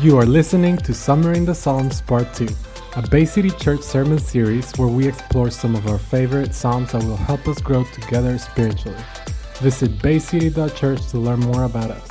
You 0.00 0.16
are 0.16 0.24
listening 0.24 0.78
to 0.78 0.94
Summer 0.94 1.34
in 1.34 1.44
the 1.44 1.54
Psalms 1.54 2.00
Part 2.00 2.32
2, 2.32 2.48
a 2.96 3.06
Bay 3.10 3.26
City 3.26 3.50
Church 3.50 3.82
sermon 3.82 4.18
series 4.18 4.72
where 4.78 4.88
we 4.88 5.06
explore 5.06 5.50
some 5.50 5.76
of 5.76 5.86
our 5.88 5.98
favorite 5.98 6.54
Psalms 6.54 6.92
that 6.92 7.04
will 7.04 7.18
help 7.18 7.46
us 7.46 7.60
grow 7.60 7.84
together 7.92 8.38
spiritually. 8.38 8.96
Visit 9.56 9.98
baycity.church 9.98 11.06
to 11.08 11.18
learn 11.18 11.40
more 11.40 11.64
about 11.64 11.90
us. 11.90 12.08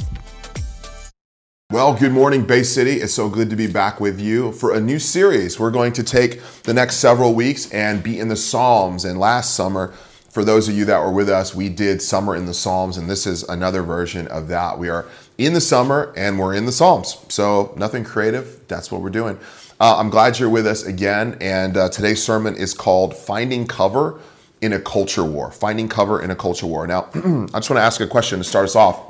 Well, 1.71 1.96
good 1.96 2.12
morning, 2.12 2.46
Bay 2.46 2.62
City. 2.62 2.97
It's 2.97 3.15
so 3.15 3.28
good 3.28 3.49
to 3.49 3.56
be 3.56 3.65
back 3.65 3.99
with 3.99 4.19
you 4.19 4.51
for 4.51 4.76
a 4.76 4.79
new 4.79 4.99
series. 4.99 5.60
We're 5.60 5.71
going 5.71 5.94
to 5.94 6.03
take 6.03 6.44
the 6.65 6.76
next 6.76 6.97
several 6.97 7.33
weeks 7.33 7.71
and 7.71 8.03
be 8.03 8.19
in 8.19 8.28
the 8.28 8.35
Psalms. 8.35 9.03
And 9.03 9.19
last 9.19 9.56
summer, 9.56 9.96
for 10.29 10.46
those 10.46 10.69
of 10.69 10.76
you 10.76 10.85
that 10.85 10.99
were 10.99 11.12
with 11.12 11.28
us, 11.28 11.56
we 11.56 11.69
did 11.69 12.03
Summer 12.03 12.35
in 12.35 12.46
the 12.46 12.53
Psalms, 12.53 12.97
and 12.97 13.10
this 13.10 13.26
is 13.26 13.42
another 13.49 13.81
version 13.81 14.28
of 14.28 14.47
that. 14.49 14.78
We 14.78 14.90
are 14.90 15.08
in 15.40 15.53
the 15.53 15.62
summer 15.62 16.13
and 16.16 16.38
we're 16.38 16.53
in 16.53 16.66
the 16.66 16.72
Psalms. 16.72 17.17
So, 17.30 17.73
nothing 17.77 18.03
creative. 18.03 18.62
That's 18.67 18.91
what 18.91 19.02
we're 19.02 19.09
doing. 19.09 19.40
Uh, 19.80 19.98
I'm 19.98 20.09
glad 20.09 20.38
you're 20.38 20.50
with 20.50 20.68
us 20.68 20.84
again. 20.84 21.38
And 21.40 21.77
uh, 21.77 21.90
today's 21.90 22.22
sermon 22.22 22.55
is 22.55 22.73
called 22.73 23.16
Finding 23.16 23.66
Cover 23.66 24.20
in 24.62 24.73
a 24.73 24.80
Culture 24.80 25.23
War. 25.23 25.52
Finding 25.52 25.88
Cover 25.88 26.22
in 26.22 26.30
a 26.30 26.36
Culture 26.36 26.67
War. 26.67 26.86
Now, 26.86 27.09
I 27.14 27.59
just 27.59 27.70
want 27.70 27.78
to 27.78 27.81
ask 27.81 28.02
a 28.02 28.08
question 28.08 28.40
to 28.40 28.44
start 28.44 28.66
us 28.66 28.76
off. 28.76 29.09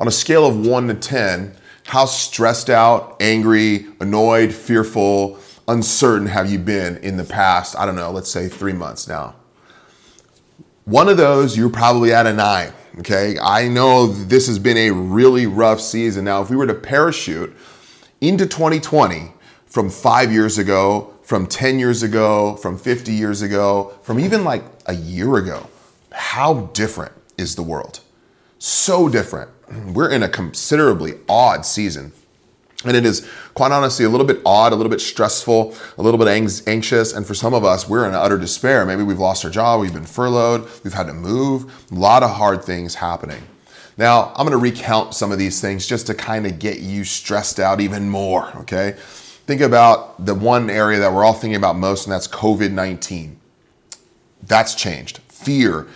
On 0.00 0.08
a 0.08 0.10
scale 0.10 0.44
of 0.44 0.66
1 0.66 0.88
to 0.88 0.94
10, 0.94 1.54
how 1.86 2.06
stressed 2.06 2.68
out, 2.68 3.16
angry, 3.20 3.86
annoyed, 4.00 4.52
fearful, 4.52 5.38
uncertain 5.68 6.26
have 6.26 6.50
you 6.50 6.58
been 6.58 6.96
in 6.98 7.16
the 7.16 7.24
past, 7.24 7.78
I 7.78 7.86
don't 7.86 7.94
know, 7.94 8.10
let's 8.10 8.30
say 8.30 8.48
three 8.48 8.72
months 8.72 9.06
now? 9.06 9.36
One 10.84 11.08
of 11.08 11.16
those, 11.16 11.56
you're 11.56 11.70
probably 11.70 12.12
at 12.12 12.26
a 12.26 12.32
nine. 12.32 12.72
Okay. 12.98 13.38
I 13.40 13.68
know 13.68 14.06
this 14.06 14.46
has 14.46 14.58
been 14.58 14.76
a 14.76 14.90
really 14.90 15.46
rough 15.46 15.80
season. 15.80 16.24
Now, 16.24 16.42
if 16.42 16.50
we 16.50 16.56
were 16.56 16.66
to 16.66 16.74
parachute 16.74 17.54
into 18.20 18.46
2020 18.46 19.32
from 19.66 19.90
five 19.90 20.32
years 20.32 20.58
ago, 20.58 21.12
from 21.22 21.46
10 21.46 21.78
years 21.78 22.02
ago, 22.02 22.54
from 22.56 22.78
50 22.78 23.12
years 23.12 23.42
ago, 23.42 23.94
from 24.02 24.20
even 24.20 24.44
like 24.44 24.62
a 24.86 24.94
year 24.94 25.36
ago, 25.36 25.68
how 26.12 26.66
different 26.72 27.12
is 27.36 27.56
the 27.56 27.62
world? 27.62 28.00
So 28.58 29.08
different. 29.08 29.50
We're 29.92 30.10
in 30.10 30.22
a 30.22 30.28
considerably 30.28 31.14
odd 31.28 31.66
season. 31.66 32.12
And 32.84 32.96
it 32.96 33.06
is 33.06 33.28
quite 33.54 33.72
honestly 33.72 34.04
a 34.04 34.08
little 34.08 34.26
bit 34.26 34.40
odd, 34.44 34.72
a 34.72 34.76
little 34.76 34.90
bit 34.90 35.00
stressful, 35.00 35.74
a 35.96 36.02
little 36.02 36.18
bit 36.18 36.28
anxious. 36.28 37.12
And 37.12 37.26
for 37.26 37.34
some 37.34 37.54
of 37.54 37.64
us, 37.64 37.88
we're 37.88 38.06
in 38.06 38.14
utter 38.14 38.38
despair. 38.38 38.84
Maybe 38.84 39.02
we've 39.02 39.18
lost 39.18 39.44
our 39.44 39.50
job, 39.50 39.80
we've 39.80 39.94
been 39.94 40.04
furloughed, 40.04 40.68
we've 40.84 40.94
had 40.94 41.06
to 41.06 41.14
move, 41.14 41.90
a 41.90 41.94
lot 41.94 42.22
of 42.22 42.30
hard 42.30 42.62
things 42.62 42.96
happening. 42.96 43.42
Now, 43.96 44.32
I'm 44.34 44.48
to 44.48 44.56
recount 44.56 45.14
some 45.14 45.30
of 45.30 45.38
these 45.38 45.60
things 45.60 45.86
just 45.86 46.06
to 46.08 46.14
kind 46.14 46.46
of 46.46 46.58
get 46.58 46.80
you 46.80 47.04
stressed 47.04 47.60
out 47.60 47.80
even 47.80 48.08
more, 48.08 48.48
okay? 48.58 48.94
Think 49.46 49.60
about 49.60 50.24
the 50.24 50.34
one 50.34 50.68
area 50.68 50.98
that 50.98 51.12
we're 51.12 51.24
all 51.24 51.34
thinking 51.34 51.56
about 51.56 51.76
most, 51.76 52.06
and 52.06 52.12
that's 52.12 52.26
COVID 52.26 52.72
19. 52.72 53.38
That's 54.42 54.74
changed. 54.74 55.18
Fear 55.28 55.86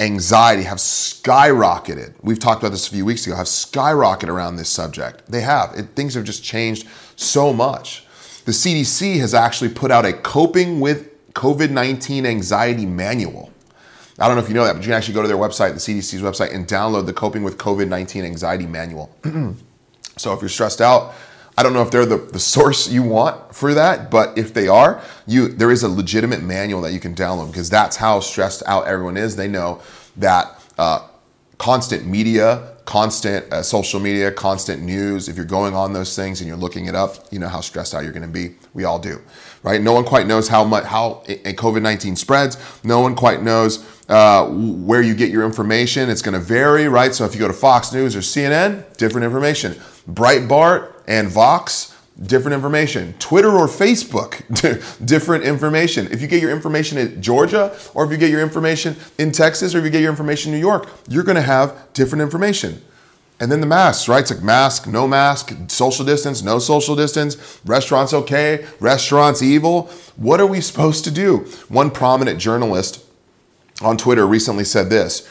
anxiety 0.00 0.62
have 0.64 0.78
skyrocketed. 0.78 2.14
We've 2.22 2.38
talked 2.38 2.62
about 2.62 2.72
this 2.72 2.86
a 2.86 2.90
few 2.90 3.04
weeks 3.04 3.26
ago, 3.26 3.36
have 3.36 3.46
skyrocketed 3.46 4.28
around 4.28 4.56
this 4.56 4.68
subject. 4.68 5.22
They 5.30 5.40
have. 5.40 5.74
It, 5.74 5.96
things 5.96 6.14
have 6.14 6.24
just 6.24 6.44
changed 6.44 6.86
so 7.16 7.52
much. 7.52 8.04
The 8.44 8.52
CDC 8.52 9.18
has 9.20 9.34
actually 9.34 9.70
put 9.70 9.90
out 9.90 10.04
a 10.04 10.12
coping 10.12 10.80
with 10.80 11.32
COVID 11.32 11.70
19 11.70 12.26
anxiety 12.26 12.86
manual. 12.86 13.52
I 14.18 14.28
don't 14.28 14.36
know 14.36 14.42
if 14.42 14.48
you 14.48 14.54
know 14.54 14.64
that, 14.64 14.74
but 14.74 14.82
you 14.82 14.88
can 14.88 14.94
actually 14.94 15.14
go 15.14 15.22
to 15.22 15.28
their 15.28 15.36
website, 15.36 15.74
the 15.74 15.78
CDC's 15.78 16.22
website, 16.22 16.54
and 16.54 16.66
download 16.66 17.04
the 17.04 17.12
Coping 17.12 17.42
with 17.42 17.58
COVID 17.58 17.88
19 17.88 18.24
Anxiety 18.24 18.66
Manual. 18.66 19.14
so 20.16 20.32
if 20.32 20.40
you're 20.40 20.48
stressed 20.48 20.80
out, 20.80 21.12
I 21.58 21.62
don't 21.62 21.72
know 21.72 21.82
if 21.82 21.90
they're 21.90 22.04
the, 22.04 22.18
the 22.18 22.38
source 22.38 22.88
you 22.88 23.02
want 23.02 23.54
for 23.54 23.72
that, 23.72 24.10
but 24.10 24.36
if 24.36 24.52
they 24.52 24.68
are, 24.68 25.02
you 25.26 25.48
there 25.48 25.70
is 25.70 25.82
a 25.82 25.88
legitimate 25.88 26.42
manual 26.42 26.82
that 26.82 26.92
you 26.92 27.00
can 27.00 27.14
download 27.14 27.48
because 27.48 27.70
that's 27.70 27.96
how 27.96 28.20
stressed 28.20 28.62
out 28.66 28.86
everyone 28.86 29.16
is. 29.16 29.36
They 29.36 29.48
know 29.48 29.80
that 30.16 30.62
uh, 30.76 31.08
constant 31.56 32.06
media, 32.06 32.76
constant 32.84 33.50
uh, 33.50 33.62
social 33.62 34.00
media, 34.00 34.30
constant 34.30 34.82
news, 34.82 35.30
if 35.30 35.36
you're 35.36 35.46
going 35.46 35.74
on 35.74 35.94
those 35.94 36.14
things 36.14 36.42
and 36.42 36.48
you're 36.48 36.58
looking 36.58 36.86
it 36.86 36.94
up, 36.94 37.16
you 37.30 37.38
know 37.38 37.48
how 37.48 37.62
stressed 37.62 37.94
out 37.94 38.02
you're 38.02 38.12
going 38.12 38.20
to 38.20 38.28
be. 38.28 38.56
We 38.74 38.84
all 38.84 38.98
do, 38.98 39.22
right? 39.62 39.80
No 39.80 39.94
one 39.94 40.04
quite 40.04 40.26
knows 40.26 40.48
how 40.48 40.62
much 40.62 40.84
how 40.84 41.22
COVID-19 41.26 42.18
spreads. 42.18 42.58
No 42.84 43.00
one 43.00 43.14
quite 43.14 43.42
knows 43.42 43.82
uh, 44.10 44.46
where 44.46 45.00
you 45.00 45.14
get 45.14 45.30
your 45.30 45.46
information. 45.46 46.10
It's 46.10 46.22
going 46.22 46.34
to 46.34 46.40
vary, 46.40 46.86
right? 46.86 47.14
So 47.14 47.24
if 47.24 47.32
you 47.32 47.40
go 47.40 47.48
to 47.48 47.54
Fox 47.54 47.94
News 47.94 48.14
or 48.14 48.20
CNN, 48.20 48.94
different 48.98 49.24
information. 49.24 49.72
Breitbart 50.06 50.92
and 51.06 51.28
Vox, 51.28 51.94
different 52.22 52.54
information. 52.54 53.14
Twitter 53.18 53.50
or 53.50 53.66
Facebook, 53.66 54.42
different 55.06 55.44
information. 55.44 56.08
If 56.10 56.22
you 56.22 56.28
get 56.28 56.40
your 56.40 56.50
information 56.50 56.98
in 56.98 57.20
Georgia, 57.20 57.76
or 57.94 58.04
if 58.04 58.10
you 58.10 58.16
get 58.16 58.30
your 58.30 58.40
information 58.40 58.96
in 59.18 59.32
Texas, 59.32 59.74
or 59.74 59.78
if 59.78 59.84
you 59.84 59.90
get 59.90 60.00
your 60.00 60.10
information 60.10 60.52
in 60.52 60.58
New 60.58 60.66
York, 60.66 60.88
you're 61.08 61.24
to 61.36 61.42
have 61.42 61.92
different 61.92 62.22
information. 62.22 62.82
And 63.38 63.52
then 63.52 63.60
the 63.60 63.66
masks, 63.66 64.08
right? 64.08 64.22
It's 64.22 64.30
like 64.30 64.42
mask, 64.42 64.86
no 64.86 65.06
mask, 65.06 65.54
social 65.68 66.06
distance, 66.06 66.42
no 66.42 66.58
social 66.58 66.96
distance, 66.96 67.60
restaurants 67.66 68.14
okay, 68.14 68.64
restaurants 68.80 69.42
evil. 69.42 69.90
What 70.16 70.40
are 70.40 70.46
we 70.46 70.62
supposed 70.62 71.04
to 71.04 71.10
do? 71.10 71.40
One 71.68 71.90
prominent 71.90 72.40
journalist 72.40 73.04
on 73.82 73.98
Twitter 73.98 74.26
recently 74.26 74.64
said 74.64 74.88
this 74.88 75.28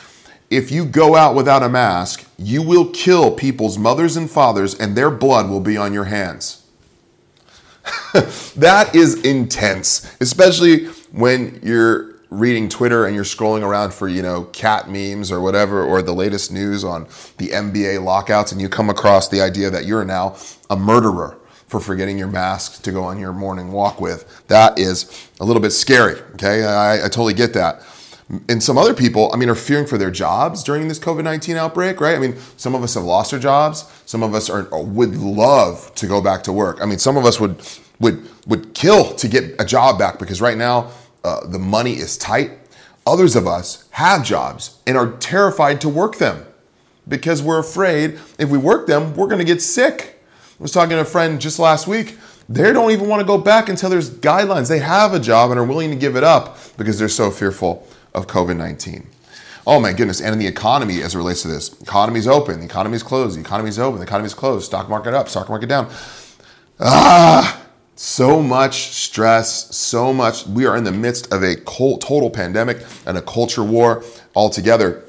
if 0.49 0.71
you 0.71 0.85
go 0.85 1.15
out 1.15 1.35
without 1.35 1.63
a 1.63 1.69
mask, 1.69 2.27
you 2.37 2.61
will 2.61 2.89
kill 2.89 3.31
people's 3.31 3.77
mothers 3.77 4.15
and 4.15 4.29
fathers, 4.29 4.75
and 4.75 4.95
their 4.95 5.09
blood 5.09 5.49
will 5.49 5.59
be 5.59 5.77
on 5.77 5.93
your 5.93 6.05
hands. 6.05 6.65
that 8.55 8.95
is 8.95 9.21
intense, 9.23 10.15
especially 10.19 10.85
when 11.11 11.59
you're 11.63 12.15
reading 12.29 12.67
Twitter 12.67 13.05
and 13.05 13.15
you're 13.15 13.23
scrolling 13.23 13.61
around 13.61 13.93
for, 13.93 14.07
you 14.07 14.21
know, 14.21 14.43
cat 14.45 14.89
memes 14.89 15.31
or 15.31 15.39
whatever, 15.39 15.83
or 15.83 16.01
the 16.01 16.13
latest 16.13 16.51
news 16.51 16.83
on 16.83 17.03
the 17.37 17.49
NBA 17.49 18.03
lockouts, 18.03 18.51
and 18.51 18.61
you 18.61 18.69
come 18.69 18.89
across 18.89 19.29
the 19.29 19.41
idea 19.41 19.69
that 19.69 19.85
you're 19.85 20.05
now 20.05 20.35
a 20.69 20.75
murderer 20.75 21.37
for 21.67 21.79
forgetting 21.79 22.17
your 22.17 22.27
mask 22.27 22.83
to 22.83 22.91
go 22.91 23.03
on 23.03 23.19
your 23.19 23.33
morning 23.33 23.71
walk 23.71 23.99
with. 23.99 24.47
That 24.47 24.77
is 24.77 25.29
a 25.39 25.45
little 25.45 25.61
bit 25.61 25.71
scary, 25.71 26.19
okay? 26.33 26.63
I, 26.63 27.05
I 27.05 27.09
totally 27.09 27.33
get 27.33 27.53
that 27.53 27.81
and 28.49 28.61
some 28.63 28.77
other 28.77 28.93
people, 28.93 29.29
I 29.33 29.37
mean, 29.37 29.49
are 29.49 29.55
fearing 29.55 29.85
for 29.85 29.99
their 29.99 30.09
jobs 30.09 30.63
during 30.63 30.87
this 30.87 30.97
COVID 30.97 31.23
19 31.23 31.57
outbreak, 31.57 32.01
right? 32.01 32.15
I 32.15 32.19
mean, 32.19 32.35
some 32.57 32.73
of 32.73 32.81
us 32.81 32.95
have 32.95 33.03
lost 33.03 33.33
our 33.33 33.39
jobs. 33.39 33.85
Some 34.05 34.23
of 34.23 34.33
us 34.33 34.49
are, 34.49 34.67
would 34.71 35.15
love 35.15 35.93
to 35.95 36.07
go 36.07 36.21
back 36.21 36.41
to 36.43 36.51
work. 36.51 36.79
I 36.81 36.85
mean, 36.85 36.97
some 36.97 37.17
of 37.17 37.25
us 37.25 37.39
would, 37.39 37.61
would, 37.99 38.27
would 38.47 38.73
kill 38.73 39.13
to 39.15 39.27
get 39.27 39.55
a 39.59 39.65
job 39.65 39.99
back 39.99 40.17
because 40.17 40.41
right 40.41 40.57
now 40.57 40.91
uh, 41.23 41.45
the 41.45 41.59
money 41.59 41.93
is 41.93 42.17
tight. 42.17 42.51
Others 43.05 43.35
of 43.35 43.45
us 43.45 43.87
have 43.91 44.23
jobs 44.23 44.79
and 44.87 44.97
are 44.97 45.11
terrified 45.17 45.79
to 45.81 45.89
work 45.89 46.17
them 46.17 46.47
because 47.07 47.43
we're 47.43 47.59
afraid 47.59 48.19
if 48.39 48.49
we 48.49 48.57
work 48.57 48.87
them, 48.87 49.13
we're 49.13 49.27
going 49.27 49.39
to 49.39 49.45
get 49.45 49.61
sick. 49.61 50.19
I 50.59 50.63
was 50.63 50.71
talking 50.71 50.91
to 50.91 51.01
a 51.01 51.05
friend 51.05 51.39
just 51.39 51.59
last 51.59 51.85
week. 51.85 52.17
They 52.49 52.73
don't 52.73 52.89
even 52.89 53.07
want 53.07 53.19
to 53.19 53.25
go 53.25 53.37
back 53.37 53.69
until 53.69 53.91
there's 53.91 54.09
guidelines. 54.09 54.67
They 54.67 54.79
have 54.79 55.13
a 55.13 55.19
job 55.19 55.51
and 55.51 55.59
are 55.59 55.63
willing 55.63 55.91
to 55.91 55.95
give 55.95 56.15
it 56.15 56.23
up 56.23 56.57
because 56.77 56.97
they're 56.97 57.09
so 57.09 57.29
fearful 57.29 57.87
of 58.15 58.27
COVID 58.27 58.57
19. 58.57 59.07
Oh 59.67 59.79
my 59.79 59.93
goodness. 59.93 60.21
And 60.21 60.31
in 60.33 60.39
the 60.39 60.47
economy 60.47 61.01
as 61.01 61.15
it 61.15 61.17
relates 61.17 61.41
to 61.41 61.47
this, 61.47 61.79
economy's 61.81 62.27
open, 62.27 62.59
the 62.59 62.65
economy's 62.65 63.03
closed, 63.03 63.35
the 63.35 63.41
economy's 63.41 63.79
open, 63.79 63.99
the 63.99 64.05
economy's 64.05 64.33
closed, 64.33 64.65
stock 64.65 64.89
market 64.89 65.13
up, 65.13 65.27
stock 65.27 65.49
market 65.49 65.67
down. 65.67 65.91
Ah, 66.79 67.65
so 67.95 68.41
much 68.41 68.89
stress, 68.89 69.75
so 69.75 70.13
much. 70.13 70.45
We 70.45 70.65
are 70.65 70.77
in 70.77 70.83
the 70.83 70.91
midst 70.91 71.33
of 71.33 71.41
a 71.41 71.55
total 71.55 72.29
pandemic 72.29 72.85
and 73.05 73.17
a 73.17 73.21
culture 73.21 73.63
war 73.63 74.03
altogether. 74.35 75.03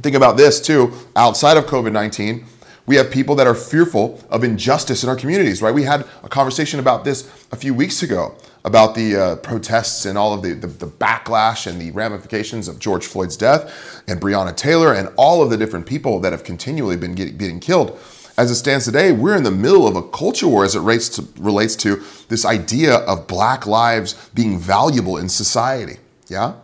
Think 0.00 0.16
about 0.16 0.38
this 0.38 0.60
too. 0.60 0.92
Outside 1.14 1.58
of 1.58 1.66
COVID 1.66 1.92
19, 1.92 2.46
we 2.86 2.96
have 2.96 3.10
people 3.10 3.34
that 3.36 3.46
are 3.46 3.54
fearful 3.54 4.20
of 4.30 4.42
injustice 4.42 5.04
in 5.04 5.10
our 5.10 5.16
communities, 5.16 5.60
right? 5.60 5.74
We 5.74 5.82
had 5.82 6.06
a 6.22 6.28
conversation 6.28 6.80
about 6.80 7.04
this 7.04 7.30
a 7.52 7.56
few 7.56 7.74
weeks 7.74 8.02
ago 8.02 8.36
about 8.64 8.94
the 8.94 9.16
uh, 9.16 9.36
protests 9.36 10.04
and 10.04 10.16
all 10.16 10.32
of 10.32 10.42
the, 10.42 10.52
the, 10.52 10.66
the, 10.66 10.86
backlash 10.86 11.66
and 11.66 11.80
the 11.80 11.90
ramifications 11.90 12.68
of 12.68 12.78
George 12.78 13.06
Floyd's 13.06 13.36
death 13.36 14.02
and 14.06 14.20
Breonna 14.20 14.56
Taylor 14.56 14.94
and 14.94 15.08
all 15.16 15.42
of 15.42 15.50
the 15.50 15.56
different 15.56 15.86
people 15.86 16.20
that 16.20 16.32
have 16.32 16.44
continually 16.44 16.96
been 16.96 17.14
getting, 17.14 17.58
killed. 17.58 17.98
As 18.38 18.50
it 18.50 18.54
stands 18.54 18.84
today, 18.84 19.12
we're 19.12 19.36
in 19.36 19.42
the 19.42 19.50
middle 19.50 19.86
of 19.86 19.96
a 19.96 20.02
culture 20.02 20.48
war 20.48 20.64
as 20.64 20.74
it 20.74 20.80
relates 20.80 21.08
to, 21.10 21.28
relates 21.38 21.76
to 21.76 22.02
this 22.28 22.44
idea 22.44 22.96
of 22.96 23.26
black 23.26 23.66
lives 23.66 24.30
being 24.32 24.58
valuable 24.58 25.16
in 25.16 25.28
society. 25.28 25.98
Yeah? 26.28 26.54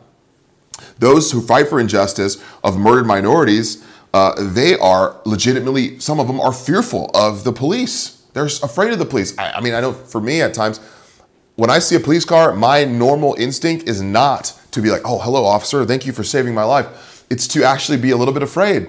Those 0.98 1.32
who 1.32 1.40
fight 1.40 1.68
for 1.68 1.80
injustice 1.80 2.42
of 2.62 2.78
murdered 2.78 3.06
minorities, 3.06 3.84
uh, 4.14 4.34
they 4.38 4.78
are 4.78 5.20
legitimately, 5.24 5.98
some 5.98 6.20
of 6.20 6.28
them 6.28 6.40
are 6.40 6.52
fearful 6.52 7.10
of 7.12 7.44
the 7.44 7.52
police. 7.52 8.22
They're 8.32 8.46
afraid 8.46 8.92
of 8.92 8.98
the 8.98 9.04
police. 9.04 9.36
I, 9.36 9.52
I 9.52 9.60
mean, 9.60 9.74
I 9.74 9.80
know 9.80 9.92
for 9.92 10.20
me 10.20 10.40
at 10.40 10.54
times, 10.54 10.80
when 11.58 11.70
I 11.70 11.80
see 11.80 11.96
a 11.96 12.00
police 12.00 12.24
car, 12.24 12.54
my 12.54 12.84
normal 12.84 13.34
instinct 13.34 13.88
is 13.88 14.00
not 14.00 14.56
to 14.70 14.80
be 14.80 14.92
like, 14.92 15.02
oh, 15.04 15.18
hello, 15.18 15.44
officer, 15.44 15.84
thank 15.84 16.06
you 16.06 16.12
for 16.12 16.22
saving 16.22 16.54
my 16.54 16.62
life. 16.62 17.26
It's 17.30 17.48
to 17.48 17.64
actually 17.64 17.98
be 17.98 18.12
a 18.12 18.16
little 18.16 18.32
bit 18.32 18.44
afraid. 18.44 18.88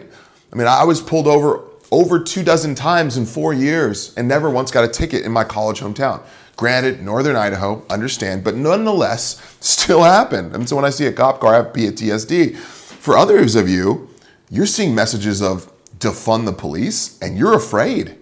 I 0.53 0.55
mean, 0.55 0.67
I 0.67 0.83
was 0.83 1.01
pulled 1.01 1.25
over 1.25 1.63
over 1.91 2.23
two 2.23 2.43
dozen 2.43 2.75
times 2.75 3.17
in 3.17 3.25
four 3.25 3.55
years 3.55 4.13
and 4.15 4.27
never 4.27 4.51
once 4.51 4.69
got 4.69 4.83
a 4.83 4.87
ticket 4.87 5.25
in 5.25 5.31
my 5.31 5.43
college 5.43 5.79
hometown. 5.79 6.21
Granted, 6.57 7.01
Northern 7.01 7.35
Idaho, 7.35 7.83
understand, 7.89 8.43
but 8.43 8.53
nonetheless, 8.53 9.41
still 9.59 10.03
happened. 10.03 10.53
And 10.53 10.69
so 10.69 10.75
when 10.75 10.85
I 10.85 10.91
see 10.91 11.07
a 11.07 11.11
cop 11.11 11.39
car, 11.39 11.55
I 11.55 11.57
have 11.57 11.73
PTSD. 11.73 12.55
For 12.55 13.17
others 13.17 13.55
of 13.55 13.67
you, 13.67 14.09
you're 14.51 14.67
seeing 14.67 14.93
messages 14.93 15.41
of 15.41 15.73
defund 15.97 16.45
the 16.45 16.53
police 16.53 17.17
and 17.19 17.35
you're 17.35 17.55
afraid. 17.55 18.15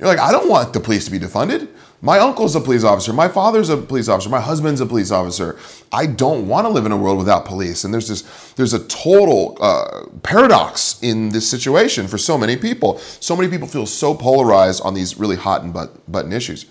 You're 0.00 0.08
like, 0.08 0.18
I 0.18 0.32
don't 0.32 0.48
want 0.48 0.72
the 0.72 0.80
police 0.80 1.04
to 1.04 1.12
be 1.12 1.20
defunded. 1.20 1.68
My 2.02 2.18
uncle's 2.18 2.54
a 2.54 2.60
police 2.60 2.84
officer. 2.84 3.12
My 3.12 3.28
father's 3.28 3.70
a 3.70 3.76
police 3.76 4.08
officer. 4.08 4.28
My 4.28 4.40
husband's 4.40 4.80
a 4.80 4.86
police 4.86 5.10
officer. 5.10 5.58
I 5.90 6.06
don't 6.06 6.46
want 6.46 6.66
to 6.66 6.68
live 6.68 6.84
in 6.84 6.92
a 6.92 6.96
world 6.96 7.18
without 7.18 7.46
police. 7.46 7.84
And 7.84 7.92
there's 7.92 8.08
this, 8.08 8.52
there's 8.52 8.74
a 8.74 8.86
total 8.86 9.56
uh, 9.60 10.06
paradox 10.22 11.00
in 11.02 11.30
this 11.30 11.48
situation 11.48 12.06
for 12.06 12.18
so 12.18 12.36
many 12.36 12.56
people. 12.56 12.98
So 12.98 13.34
many 13.34 13.48
people 13.48 13.66
feel 13.66 13.86
so 13.86 14.14
polarized 14.14 14.82
on 14.84 14.94
these 14.94 15.18
really 15.18 15.36
hot 15.36 15.62
and 15.62 15.72
but, 15.72 16.10
button 16.10 16.32
issues. 16.32 16.66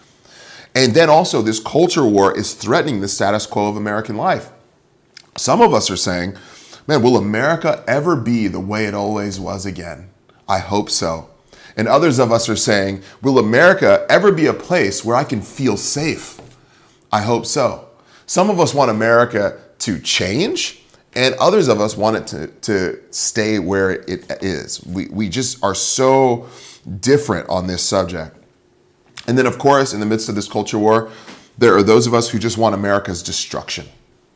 And 0.76 0.94
then 0.94 1.10
also, 1.10 1.42
this 1.42 1.60
culture 1.60 2.06
war 2.06 2.38
is 2.38 2.54
threatening 2.54 3.02
the 3.02 3.08
status 3.08 3.46
quo 3.46 3.70
of 3.70 3.78
American 3.78 4.18
life. 4.18 4.52
Some 5.38 5.62
of 5.62 5.74
us 5.74 5.90
are 5.90 5.98
saying, 5.98 6.36
man, 6.86 7.02
will 7.02 7.18
America 7.18 7.84
ever 7.88 8.16
be 8.16 8.48
the 8.48 8.60
way 8.60 8.86
it 8.86 8.94
always 8.94 9.40
was 9.40 9.66
again? 9.66 10.10
I 10.48 10.60
hope 10.60 10.90
so. 10.90 11.30
And 11.78 11.88
others 11.88 12.20
of 12.20 12.32
us 12.32 12.48
are 12.48 12.56
saying, 12.56 13.04
Will 13.22 13.38
America 13.38 14.06
ever 14.10 14.32
be 14.32 14.46
a 14.46 14.54
place 14.54 15.04
where 15.04 15.16
I 15.16 15.24
can 15.24 15.42
feel 15.42 15.78
safe? 15.78 16.40
I 17.12 17.22
hope 17.22 17.46
so. 17.46 17.90
Some 18.26 18.50
of 18.50 18.60
us 18.60 18.74
want 18.74 18.92
America 18.92 19.60
to 19.80 20.00
change, 20.00 20.82
and 21.14 21.36
others 21.36 21.68
of 21.68 21.80
us 21.80 21.96
want 21.96 22.18
it 22.18 22.28
to, 22.28 22.48
to 22.48 23.00
stay 23.12 23.60
where 23.60 23.92
it 23.92 24.26
is. 24.42 24.84
We, 24.86 25.08
we 25.08 25.30
just 25.30 25.64
are 25.64 25.76
so 25.76 26.50
different 27.00 27.50
on 27.50 27.68
this 27.68 27.84
subject. 27.84 28.36
And 29.28 29.38
then, 29.38 29.46
of 29.46 29.58
course, 29.58 29.94
in 29.94 30.00
the 30.00 30.06
midst 30.06 30.30
of 30.30 30.36
this 30.36 30.48
culture 30.48 30.78
war, 30.78 31.12
there 31.58 31.76
are 31.76 31.84
those 31.84 32.06
of 32.06 32.14
us 32.14 32.30
who 32.30 32.40
just 32.40 32.58
want 32.58 32.76
America's 32.76 33.24
destruction. 33.24 33.88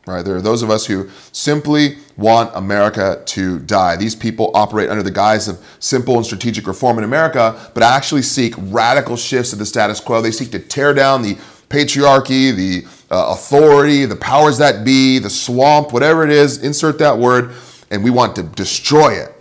Right? 0.06 0.24
There 0.24 0.34
are 0.34 0.42
those 0.42 0.62
of 0.62 0.70
us 0.70 0.86
who 0.86 1.10
simply 1.30 1.98
want 2.16 2.50
America 2.54 3.22
to 3.26 3.58
die. 3.60 3.96
These 3.96 4.16
people 4.16 4.50
operate 4.54 4.88
under 4.88 5.02
the 5.02 5.10
guise 5.10 5.46
of 5.46 5.64
simple 5.78 6.16
and 6.16 6.24
strategic 6.24 6.66
reform 6.66 6.98
in 6.98 7.04
America, 7.04 7.70
but 7.74 7.82
actually 7.82 8.22
seek 8.22 8.54
radical 8.56 9.16
shifts 9.16 9.52
of 9.52 9.58
the 9.58 9.66
status 9.66 10.00
quo. 10.00 10.22
They 10.22 10.30
seek 10.30 10.50
to 10.52 10.58
tear 10.58 10.94
down 10.94 11.22
the 11.22 11.34
patriarchy, 11.68 12.54
the 12.54 12.86
uh, 13.10 13.32
authority, 13.32 14.06
the 14.06 14.16
powers 14.16 14.58
that 14.58 14.84
be, 14.84 15.18
the 15.18 15.30
swamp, 15.30 15.92
whatever 15.92 16.24
it 16.24 16.30
is, 16.30 16.62
insert 16.62 16.98
that 16.98 17.18
word, 17.18 17.52
and 17.90 18.02
we 18.02 18.10
want 18.10 18.34
to 18.36 18.42
destroy 18.42 19.12
it. 19.12 19.34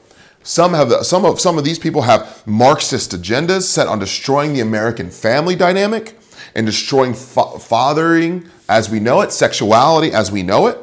Some 0.44 0.74
have 0.74 0.92
some 1.06 1.26
of 1.26 1.40
some 1.40 1.58
of 1.58 1.64
these 1.64 1.80
people 1.80 2.04
have 2.04 2.46
Marxist 2.48 3.12
agendas 3.12 3.64
set 3.64 3.88
on 3.88 4.00
destroying 4.00 4.54
the 4.54 4.62
American 4.62 5.10
family 5.10 5.56
dynamic 5.56 6.18
and 6.56 6.66
destroying 6.66 7.14
fa- 7.14 7.60
fathering 7.60 8.50
as 8.70 8.90
we 8.90 9.00
know 9.00 9.22
it, 9.22 9.34
sexuality 9.34 10.14
as 10.14 10.32
we 10.32 10.44
know 10.44 10.68
it. 10.68 10.78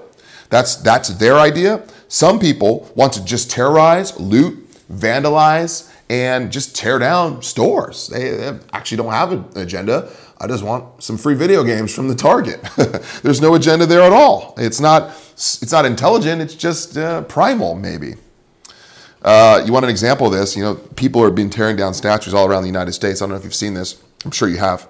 That's 0.51 0.77
that's 0.77 1.09
their 1.11 1.37
idea. 1.37 1.87
Some 2.09 2.39
people 2.39 2.91
want 2.95 3.15
to 3.15 3.25
just 3.25 3.51
terrorize, 3.51 4.19
loot, 4.21 4.69
vandalize, 4.91 5.93
and 6.11 6.53
just 6.53 6.77
tear 6.77 6.99
down 6.99 7.43
stores. 7.43 8.09
They, 8.09 8.31
they 8.31 8.59
actually 8.73 8.99
don't 8.99 9.13
have 9.13 9.33
an 9.33 9.45
agenda. 9.57 10.11
I 10.39 10.47
just 10.47 10.63
want 10.63 11.03
some 11.03 11.17
free 11.17 11.35
video 11.35 11.65
games 11.65 11.95
from 11.95 12.09
the 12.09 12.15
Target. 12.15 12.61
There's 13.23 13.41
no 13.41 13.55
agenda 13.55 13.87
there 13.87 14.03
at 14.03 14.13
all. 14.13 14.55
It's 14.59 14.81
not 14.81 15.11
it's 15.33 15.73
not 15.73 15.87
intelligent. 15.87 16.43
It's 16.43 16.55
just 16.55 16.99
uh, 16.99 17.23
primal, 17.23 17.75
maybe. 17.75 18.15
Uh, 19.23 19.63
you 19.65 19.73
want 19.73 19.85
an 19.85 19.91
example 19.91 20.27
of 20.27 20.33
this? 20.33 20.57
You 20.57 20.63
know, 20.63 20.75
people 20.75 21.23
are 21.23 21.31
being 21.31 21.51
tearing 21.51 21.77
down 21.77 21.95
statues 21.95 22.35
all 22.35 22.47
around 22.47 22.63
the 22.63 22.69
United 22.69 22.93
States. 22.93 23.21
I 23.21 23.25
don't 23.25 23.31
know 23.31 23.37
if 23.37 23.45
you've 23.45 23.55
seen 23.55 23.75
this. 23.75 24.01
I'm 24.25 24.31
sure 24.31 24.49
you 24.49 24.59
have. 24.59 24.89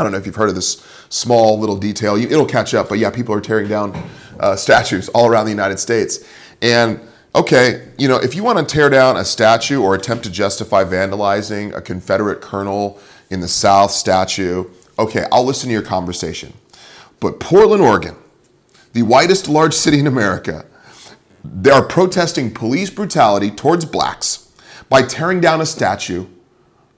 I 0.00 0.02
don't 0.02 0.12
know 0.12 0.18
if 0.18 0.24
you've 0.24 0.36
heard 0.36 0.48
of 0.48 0.54
this 0.54 0.82
small 1.10 1.58
little 1.60 1.76
detail. 1.76 2.16
It'll 2.16 2.46
catch 2.46 2.72
up, 2.72 2.88
but 2.88 2.98
yeah, 2.98 3.10
people 3.10 3.34
are 3.34 3.40
tearing 3.40 3.68
down 3.68 3.94
uh, 4.40 4.56
statues 4.56 5.10
all 5.10 5.26
around 5.26 5.44
the 5.44 5.50
United 5.50 5.78
States. 5.78 6.26
And 6.62 7.00
okay, 7.34 7.88
you 7.98 8.08
know, 8.08 8.16
if 8.16 8.34
you 8.34 8.42
want 8.42 8.58
to 8.58 8.64
tear 8.64 8.88
down 8.88 9.18
a 9.18 9.26
statue 9.26 9.82
or 9.82 9.94
attempt 9.94 10.24
to 10.24 10.30
justify 10.30 10.84
vandalizing 10.84 11.76
a 11.76 11.82
Confederate 11.82 12.40
colonel 12.40 12.98
in 13.28 13.40
the 13.40 13.48
South 13.48 13.90
statue, 13.90 14.64
okay, 14.98 15.26
I'll 15.30 15.44
listen 15.44 15.68
to 15.68 15.74
your 15.74 15.82
conversation. 15.82 16.54
But 17.20 17.38
Portland, 17.38 17.82
Oregon, 17.82 18.16
the 18.94 19.02
whitest 19.02 19.50
large 19.50 19.74
city 19.74 19.98
in 19.98 20.06
America, 20.06 20.64
they 21.44 21.70
are 21.70 21.84
protesting 21.84 22.54
police 22.54 22.88
brutality 22.88 23.50
towards 23.50 23.84
blacks 23.84 24.50
by 24.88 25.02
tearing 25.02 25.42
down 25.42 25.60
a 25.60 25.66
statue 25.66 26.26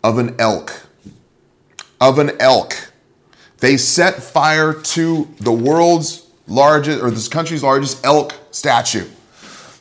of 0.05 0.19
an 0.19 0.37
elk 0.39 0.87
of 2.03 2.19
an 2.19 2.33
elk. 2.41 2.92
They 3.63 3.77
set 3.77 4.21
fire 4.21 4.75
to 4.75 5.29
the 5.39 5.53
world's 5.53 6.27
largest, 6.49 7.01
or 7.01 7.13
this 7.13 7.29
country's 7.29 7.63
largest 7.63 8.05
elk 8.05 8.35
statue. 8.51 9.09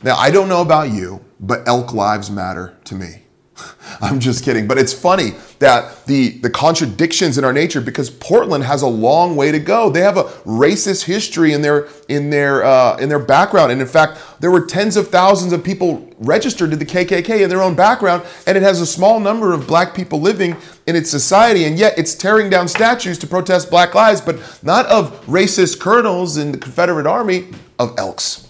Now, 0.04 0.14
I 0.14 0.30
don't 0.30 0.48
know 0.48 0.62
about 0.62 0.92
you, 0.92 1.20
but 1.40 1.66
elk 1.66 1.92
lives 1.92 2.30
matter 2.30 2.76
to 2.84 2.94
me. 2.94 3.21
I'm 4.00 4.20
just 4.20 4.44
kidding. 4.44 4.66
But 4.66 4.78
it's 4.78 4.92
funny 4.92 5.32
that 5.58 6.06
the, 6.06 6.30
the 6.38 6.50
contradictions 6.50 7.38
in 7.38 7.44
our 7.44 7.52
nature, 7.52 7.80
because 7.80 8.10
Portland 8.10 8.64
has 8.64 8.82
a 8.82 8.86
long 8.86 9.36
way 9.36 9.52
to 9.52 9.58
go. 9.58 9.90
They 9.90 10.00
have 10.00 10.16
a 10.16 10.24
racist 10.44 11.04
history 11.04 11.52
in 11.52 11.62
their 11.62 11.88
in 12.08 12.30
their 12.30 12.64
uh, 12.64 12.96
in 12.96 13.08
their 13.08 13.18
background, 13.18 13.72
and 13.72 13.80
in 13.80 13.86
fact, 13.86 14.20
there 14.40 14.50
were 14.50 14.66
tens 14.66 14.96
of 14.96 15.08
thousands 15.08 15.52
of 15.52 15.62
people 15.62 16.08
registered 16.18 16.70
to 16.70 16.76
the 16.76 16.84
KKK 16.84 17.42
in 17.42 17.48
their 17.48 17.62
own 17.62 17.74
background, 17.74 18.22
and 18.46 18.56
it 18.56 18.62
has 18.62 18.80
a 18.80 18.86
small 18.86 19.20
number 19.20 19.52
of 19.52 19.66
black 19.66 19.94
people 19.94 20.20
living 20.20 20.56
in 20.86 20.96
its 20.96 21.10
society, 21.10 21.64
and 21.64 21.78
yet 21.78 21.98
it's 21.98 22.14
tearing 22.14 22.50
down 22.50 22.68
statues 22.68 23.18
to 23.18 23.26
protest 23.26 23.70
black 23.70 23.94
lives, 23.94 24.20
but 24.20 24.36
not 24.62 24.86
of 24.86 25.24
racist 25.26 25.80
colonels 25.80 26.36
in 26.36 26.52
the 26.52 26.58
Confederate 26.58 27.06
Army, 27.06 27.48
of 27.78 27.94
elks. 27.98 28.48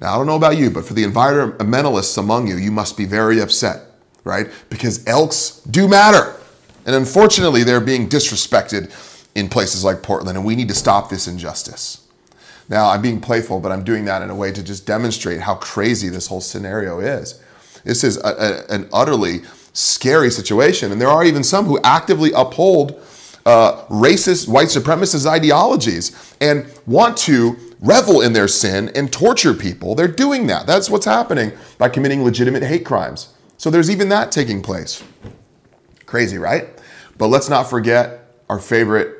Now, 0.00 0.14
I 0.14 0.18
don't 0.18 0.26
know 0.26 0.36
about 0.36 0.58
you, 0.58 0.70
but 0.70 0.84
for 0.84 0.92
the 0.92 1.04
environmentalists 1.04 2.18
among 2.18 2.48
you, 2.48 2.56
you 2.56 2.70
must 2.70 2.98
be 2.98 3.06
very 3.06 3.40
upset 3.40 3.95
right? 4.26 4.48
Because 4.68 5.06
elks 5.06 5.60
do 5.70 5.88
matter. 5.88 6.34
And 6.84 6.94
unfortunately, 6.94 7.62
they're 7.62 7.80
being 7.80 8.08
disrespected 8.08 8.92
in 9.34 9.48
places 9.48 9.84
like 9.84 10.02
Portland, 10.02 10.36
and 10.36 10.46
we 10.46 10.56
need 10.56 10.68
to 10.68 10.74
stop 10.74 11.08
this 11.08 11.28
injustice. 11.28 12.06
Now, 12.68 12.90
I'm 12.90 13.00
being 13.00 13.20
playful, 13.20 13.60
but 13.60 13.70
I'm 13.70 13.84
doing 13.84 14.04
that 14.06 14.22
in 14.22 14.30
a 14.30 14.34
way 14.34 14.50
to 14.50 14.62
just 14.62 14.86
demonstrate 14.86 15.40
how 15.40 15.54
crazy 15.54 16.08
this 16.08 16.26
whole 16.26 16.40
scenario 16.40 16.98
is. 16.98 17.40
This 17.84 18.02
is 18.02 18.16
a, 18.18 18.66
a, 18.68 18.74
an 18.74 18.88
utterly 18.92 19.42
scary 19.72 20.30
situation, 20.30 20.90
and 20.90 21.00
there 21.00 21.08
are 21.08 21.24
even 21.24 21.44
some 21.44 21.66
who 21.66 21.78
actively 21.84 22.32
uphold 22.34 23.00
uh, 23.44 23.84
racist, 23.86 24.48
white 24.48 24.68
supremacist 24.68 25.24
ideologies 25.24 26.34
and 26.40 26.66
want 26.86 27.16
to 27.16 27.56
revel 27.80 28.20
in 28.20 28.32
their 28.32 28.48
sin 28.48 28.90
and 28.96 29.12
torture 29.12 29.54
people. 29.54 29.94
They're 29.94 30.08
doing 30.08 30.48
that. 30.48 30.66
That's 30.66 30.90
what's 30.90 31.06
happening 31.06 31.52
by 31.78 31.88
committing 31.88 32.24
legitimate 32.24 32.64
hate 32.64 32.84
crimes. 32.84 33.35
So 33.58 33.70
there's 33.70 33.90
even 33.90 34.08
that 34.10 34.30
taking 34.32 34.62
place. 34.62 35.02
Crazy, 36.04 36.38
right? 36.38 36.68
But 37.18 37.28
let's 37.28 37.48
not 37.48 37.64
forget 37.64 38.34
our 38.48 38.58
favorite 38.58 39.16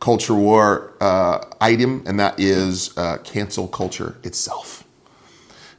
culture 0.00 0.34
war 0.34 0.94
uh, 1.00 1.44
item, 1.60 2.02
and 2.06 2.18
that 2.18 2.38
is 2.38 2.96
uh, 2.98 3.18
cancel 3.18 3.68
culture 3.68 4.16
itself. 4.22 4.84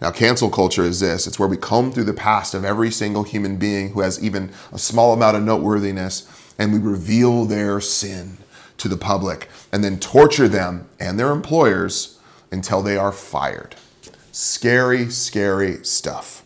Now, 0.01 0.12
cancel 0.12 0.50
culture 0.50 0.83
is 0.83 1.00
this 1.00 1.25
it's 1.25 1.39
where 1.39 1.47
we 1.47 1.57
comb 1.57 1.91
through 1.91 2.03
the 2.03 2.13
past 2.13 2.53
of 2.53 2.65
every 2.65 2.91
single 2.91 3.24
human 3.24 3.57
being 3.57 3.89
who 3.89 4.01
has 4.01 4.24
even 4.24 4.51
a 4.71 4.77
small 4.77 5.13
amount 5.13 5.38
of 5.38 5.43
noteworthiness 5.43 6.29
and 6.59 6.71
we 6.74 6.79
reveal 6.79 7.45
their 7.45 7.81
sin 7.81 8.38
to 8.77 8.88
the 8.88 8.97
public 8.97 9.50
and 9.71 9.83
then 9.83 10.00
torture 10.00 10.47
them 10.47 10.88
and 11.00 11.19
their 11.19 11.31
employers 11.31 12.19
until 12.51 12.81
they 12.81 12.97
are 12.97 13.12
fired. 13.12 13.75
Scary, 14.31 15.09
scary 15.09 15.83
stuff. 15.83 16.45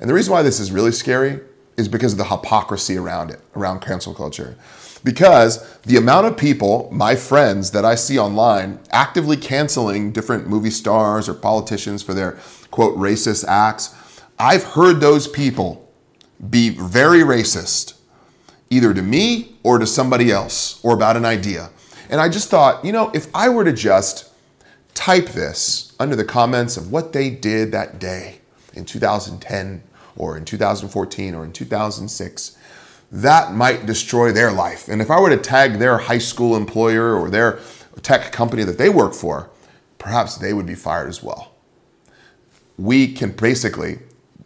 And 0.00 0.08
the 0.08 0.14
reason 0.14 0.32
why 0.32 0.42
this 0.42 0.60
is 0.60 0.70
really 0.70 0.92
scary 0.92 1.40
is 1.76 1.88
because 1.88 2.12
of 2.12 2.18
the 2.18 2.24
hypocrisy 2.24 2.96
around 2.96 3.30
it, 3.30 3.40
around 3.54 3.80
cancel 3.80 4.14
culture. 4.14 4.56
Because 5.04 5.78
the 5.82 5.96
amount 5.96 6.26
of 6.26 6.36
people, 6.36 6.88
my 6.90 7.14
friends 7.14 7.70
that 7.70 7.84
I 7.84 7.94
see 7.94 8.18
online, 8.18 8.80
actively 8.90 9.36
canceling 9.36 10.10
different 10.10 10.48
movie 10.48 10.70
stars 10.70 11.28
or 11.28 11.34
politicians 11.34 12.02
for 12.02 12.14
their 12.14 12.38
quote 12.70 12.96
racist 12.96 13.44
acts, 13.46 13.94
I've 14.38 14.64
heard 14.64 15.00
those 15.00 15.28
people 15.28 15.88
be 16.50 16.70
very 16.70 17.20
racist, 17.20 17.94
either 18.68 18.92
to 18.92 19.02
me 19.02 19.56
or 19.62 19.78
to 19.78 19.86
somebody 19.86 20.30
else 20.30 20.82
or 20.84 20.94
about 20.94 21.16
an 21.16 21.24
idea. 21.24 21.70
And 22.10 22.20
I 22.20 22.28
just 22.28 22.48
thought, 22.48 22.84
you 22.84 22.92
know, 22.92 23.10
if 23.14 23.28
I 23.34 23.48
were 23.48 23.64
to 23.64 23.72
just 23.72 24.32
type 24.94 25.28
this 25.28 25.94
under 26.00 26.16
the 26.16 26.24
comments 26.24 26.76
of 26.76 26.90
what 26.90 27.12
they 27.12 27.30
did 27.30 27.72
that 27.72 27.98
day 27.98 28.40
in 28.76 28.84
2010 28.84 29.82
or 30.16 30.36
in 30.36 30.44
2014 30.44 31.34
or 31.34 31.44
in 31.44 31.52
2006, 31.52 32.58
that 33.12 33.52
might 33.52 33.86
destroy 33.86 34.32
their 34.32 34.52
life. 34.52 34.88
And 34.88 35.00
if 35.00 35.10
I 35.10 35.20
were 35.20 35.30
to 35.30 35.36
tag 35.36 35.78
their 35.78 35.98
high 35.98 36.18
school 36.18 36.56
employer 36.56 37.14
or 37.14 37.30
their 37.30 37.60
tech 38.02 38.32
company 38.32 38.64
that 38.64 38.78
they 38.78 38.88
work 38.88 39.14
for, 39.14 39.50
perhaps 39.98 40.36
they 40.36 40.52
would 40.52 40.66
be 40.66 40.74
fired 40.74 41.08
as 41.08 41.22
well. 41.22 41.52
We 42.78 43.12
can 43.12 43.32
basically 43.32 44.00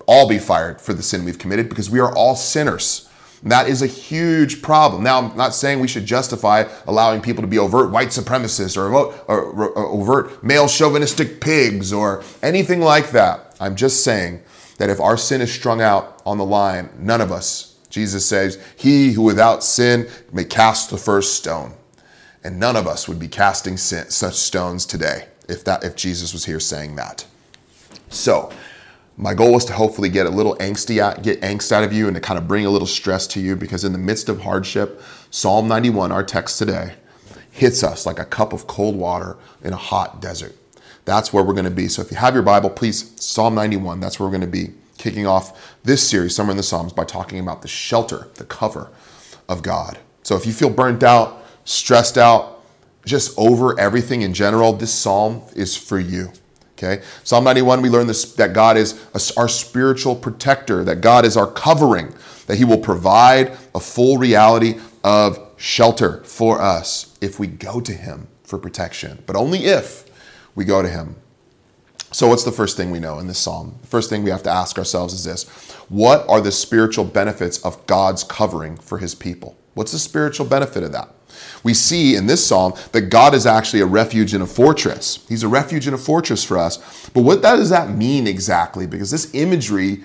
all 0.06 0.28
be 0.28 0.38
fired 0.38 0.80
for 0.80 0.92
the 0.92 1.02
sin 1.02 1.24
we've 1.24 1.38
committed 1.38 1.68
because 1.68 1.90
we 1.90 2.00
are 2.00 2.14
all 2.14 2.36
sinners. 2.36 3.09
That 3.42 3.68
is 3.68 3.80
a 3.80 3.86
huge 3.86 4.60
problem. 4.60 5.02
Now, 5.02 5.18
I'm 5.18 5.36
not 5.36 5.54
saying 5.54 5.80
we 5.80 5.88
should 5.88 6.04
justify 6.04 6.64
allowing 6.86 7.22
people 7.22 7.42
to 7.42 7.48
be 7.48 7.58
overt 7.58 7.90
white 7.90 8.08
supremacists 8.08 8.76
or, 8.76 8.92
or 8.92 9.78
overt 9.78 10.44
male 10.44 10.68
chauvinistic 10.68 11.40
pigs 11.40 11.92
or 11.92 12.22
anything 12.42 12.80
like 12.80 13.10
that. 13.12 13.56
I'm 13.58 13.76
just 13.76 14.04
saying 14.04 14.42
that 14.76 14.90
if 14.90 15.00
our 15.00 15.16
sin 15.16 15.40
is 15.40 15.52
strung 15.52 15.80
out 15.80 16.20
on 16.26 16.36
the 16.36 16.44
line, 16.44 16.90
none 16.98 17.20
of 17.20 17.32
us, 17.32 17.76
Jesus 17.88 18.26
says, 18.26 18.62
he 18.76 19.12
who 19.12 19.22
without 19.22 19.64
sin 19.64 20.08
may 20.32 20.44
cast 20.44 20.90
the 20.90 20.98
first 20.98 21.34
stone. 21.34 21.74
And 22.44 22.58
none 22.58 22.76
of 22.76 22.86
us 22.86 23.08
would 23.08 23.18
be 23.18 23.28
casting 23.28 23.76
sin, 23.76 24.10
such 24.10 24.34
stones 24.34 24.86
today 24.86 25.26
if 25.48 25.64
that 25.64 25.84
if 25.84 25.96
Jesus 25.96 26.32
was 26.32 26.44
here 26.44 26.60
saying 26.60 26.96
that. 26.96 27.26
So, 28.08 28.52
my 29.16 29.34
goal 29.34 29.52
was 29.52 29.64
to 29.66 29.72
hopefully 29.72 30.08
get 30.08 30.26
a 30.26 30.30
little 30.30 30.56
angsty 30.56 30.98
out, 30.98 31.22
get 31.22 31.40
angst 31.42 31.72
out 31.72 31.84
of 31.84 31.92
you 31.92 32.06
and 32.06 32.14
to 32.14 32.20
kind 32.20 32.38
of 32.38 32.48
bring 32.48 32.64
a 32.64 32.70
little 32.70 32.86
stress 32.86 33.26
to 33.28 33.40
you 33.40 33.56
because 33.56 33.84
in 33.84 33.92
the 33.92 33.98
midst 33.98 34.28
of 34.28 34.42
hardship, 34.42 35.02
Psalm 35.30 35.68
91, 35.68 36.10
our 36.10 36.24
text 36.24 36.58
today, 36.58 36.94
hits 37.50 37.82
us 37.82 38.06
like 38.06 38.18
a 38.18 38.24
cup 38.24 38.52
of 38.52 38.66
cold 38.66 38.96
water 38.96 39.36
in 39.62 39.72
a 39.72 39.76
hot 39.76 40.22
desert. 40.22 40.56
That's 41.04 41.32
where 41.32 41.44
we're 41.44 41.54
going 41.54 41.64
to 41.64 41.70
be. 41.70 41.88
So 41.88 42.02
if 42.02 42.10
you 42.10 42.16
have 42.16 42.34
your 42.34 42.42
Bible, 42.42 42.70
please, 42.70 43.12
Psalm 43.22 43.54
91, 43.54 44.00
that's 44.00 44.18
where 44.18 44.26
we're 44.26 44.38
going 44.38 44.40
to 44.42 44.46
be 44.46 44.74
kicking 44.96 45.26
off 45.26 45.76
this 45.82 46.08
series, 46.08 46.34
Summer 46.34 46.50
in 46.50 46.56
the 46.56 46.62
Psalms, 46.62 46.92
by 46.92 47.04
talking 47.04 47.38
about 47.40 47.62
the 47.62 47.68
shelter, 47.68 48.28
the 48.34 48.44
cover 48.44 48.90
of 49.48 49.62
God. 49.62 49.98
So 50.22 50.36
if 50.36 50.46
you 50.46 50.52
feel 50.52 50.70
burnt 50.70 51.02
out, 51.02 51.44
stressed 51.64 52.18
out, 52.18 52.62
just 53.04 53.36
over 53.38 53.78
everything 53.80 54.22
in 54.22 54.34
general, 54.34 54.72
this 54.72 54.92
psalm 54.92 55.42
is 55.54 55.76
for 55.76 55.98
you. 55.98 56.32
Okay. 56.82 57.02
Psalm 57.24 57.44
91, 57.44 57.82
we 57.82 57.90
learn 57.90 58.06
this 58.06 58.32
that 58.34 58.54
God 58.54 58.78
is 58.78 58.98
our 59.36 59.48
spiritual 59.48 60.16
protector, 60.16 60.82
that 60.84 61.02
God 61.02 61.26
is 61.26 61.36
our 61.36 61.50
covering, 61.50 62.14
that 62.46 62.56
He 62.56 62.64
will 62.64 62.78
provide 62.78 63.56
a 63.74 63.80
full 63.80 64.16
reality 64.16 64.80
of 65.04 65.38
shelter 65.58 66.24
for 66.24 66.58
us 66.60 67.18
if 67.20 67.38
we 67.38 67.46
go 67.46 67.82
to 67.82 67.92
Him 67.92 68.28
for 68.44 68.58
protection, 68.58 69.22
but 69.26 69.36
only 69.36 69.66
if 69.66 70.10
we 70.54 70.64
go 70.64 70.80
to 70.80 70.88
Him. 70.88 71.16
So, 72.12 72.28
what's 72.28 72.44
the 72.44 72.52
first 72.52 72.78
thing 72.78 72.90
we 72.90 72.98
know 72.98 73.18
in 73.18 73.26
this 73.26 73.38
psalm? 73.38 73.78
The 73.82 73.88
first 73.88 74.08
thing 74.08 74.22
we 74.22 74.30
have 74.30 74.42
to 74.44 74.50
ask 74.50 74.78
ourselves 74.78 75.12
is 75.12 75.24
this 75.24 75.44
What 75.90 76.26
are 76.30 76.40
the 76.40 76.50
spiritual 76.50 77.04
benefits 77.04 77.62
of 77.62 77.86
God's 77.86 78.24
covering 78.24 78.78
for 78.78 78.96
His 78.96 79.14
people? 79.14 79.58
What's 79.74 79.92
the 79.92 79.98
spiritual 79.98 80.46
benefit 80.46 80.82
of 80.82 80.92
that? 80.92 81.10
We 81.62 81.74
see 81.74 82.16
in 82.16 82.26
this 82.26 82.46
psalm 82.46 82.74
that 82.92 83.02
God 83.02 83.34
is 83.34 83.46
actually 83.46 83.80
a 83.80 83.86
refuge 83.86 84.32
and 84.32 84.42
a 84.42 84.46
fortress. 84.46 85.24
He's 85.28 85.42
a 85.42 85.48
refuge 85.48 85.86
and 85.86 85.94
a 85.94 85.98
fortress 85.98 86.42
for 86.42 86.58
us. 86.58 87.10
But 87.10 87.22
what 87.22 87.42
does 87.42 87.70
that 87.70 87.90
mean 87.90 88.26
exactly? 88.26 88.86
Because 88.86 89.10
this 89.10 89.34
imagery 89.34 90.02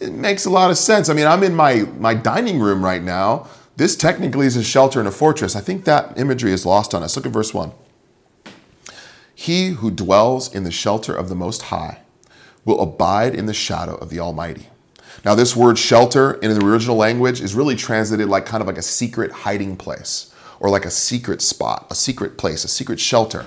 it 0.00 0.12
makes 0.12 0.44
a 0.44 0.50
lot 0.50 0.70
of 0.70 0.78
sense. 0.78 1.08
I 1.08 1.14
mean, 1.14 1.26
I'm 1.26 1.42
in 1.42 1.54
my, 1.54 1.86
my 1.98 2.14
dining 2.14 2.58
room 2.58 2.84
right 2.84 3.02
now. 3.02 3.48
This 3.76 3.96
technically 3.96 4.46
is 4.46 4.56
a 4.56 4.64
shelter 4.64 4.98
and 4.98 5.08
a 5.08 5.12
fortress. 5.12 5.56
I 5.56 5.60
think 5.60 5.84
that 5.84 6.18
imagery 6.18 6.52
is 6.52 6.66
lost 6.66 6.94
on 6.94 7.02
us. 7.02 7.16
Look 7.16 7.26
at 7.26 7.32
verse 7.32 7.52
1. 7.54 7.72
He 9.34 9.68
who 9.70 9.90
dwells 9.90 10.54
in 10.54 10.64
the 10.64 10.70
shelter 10.70 11.14
of 11.14 11.28
the 11.28 11.34
Most 11.34 11.62
High 11.62 12.00
will 12.64 12.80
abide 12.80 13.34
in 13.34 13.46
the 13.46 13.54
shadow 13.54 13.96
of 13.96 14.10
the 14.10 14.20
Almighty. 14.20 14.68
Now, 15.24 15.34
this 15.34 15.56
word 15.56 15.78
shelter 15.78 16.34
in 16.34 16.56
the 16.56 16.64
original 16.64 16.96
language 16.96 17.40
is 17.40 17.54
really 17.54 17.76
translated 17.76 18.28
like 18.28 18.46
kind 18.46 18.60
of 18.60 18.66
like 18.66 18.78
a 18.78 18.82
secret 18.82 19.32
hiding 19.32 19.76
place 19.76 20.33
or 20.64 20.70
like 20.70 20.86
a 20.86 20.90
secret 20.90 21.42
spot, 21.42 21.86
a 21.90 21.94
secret 21.94 22.38
place, 22.38 22.64
a 22.64 22.68
secret 22.68 22.98
shelter. 22.98 23.44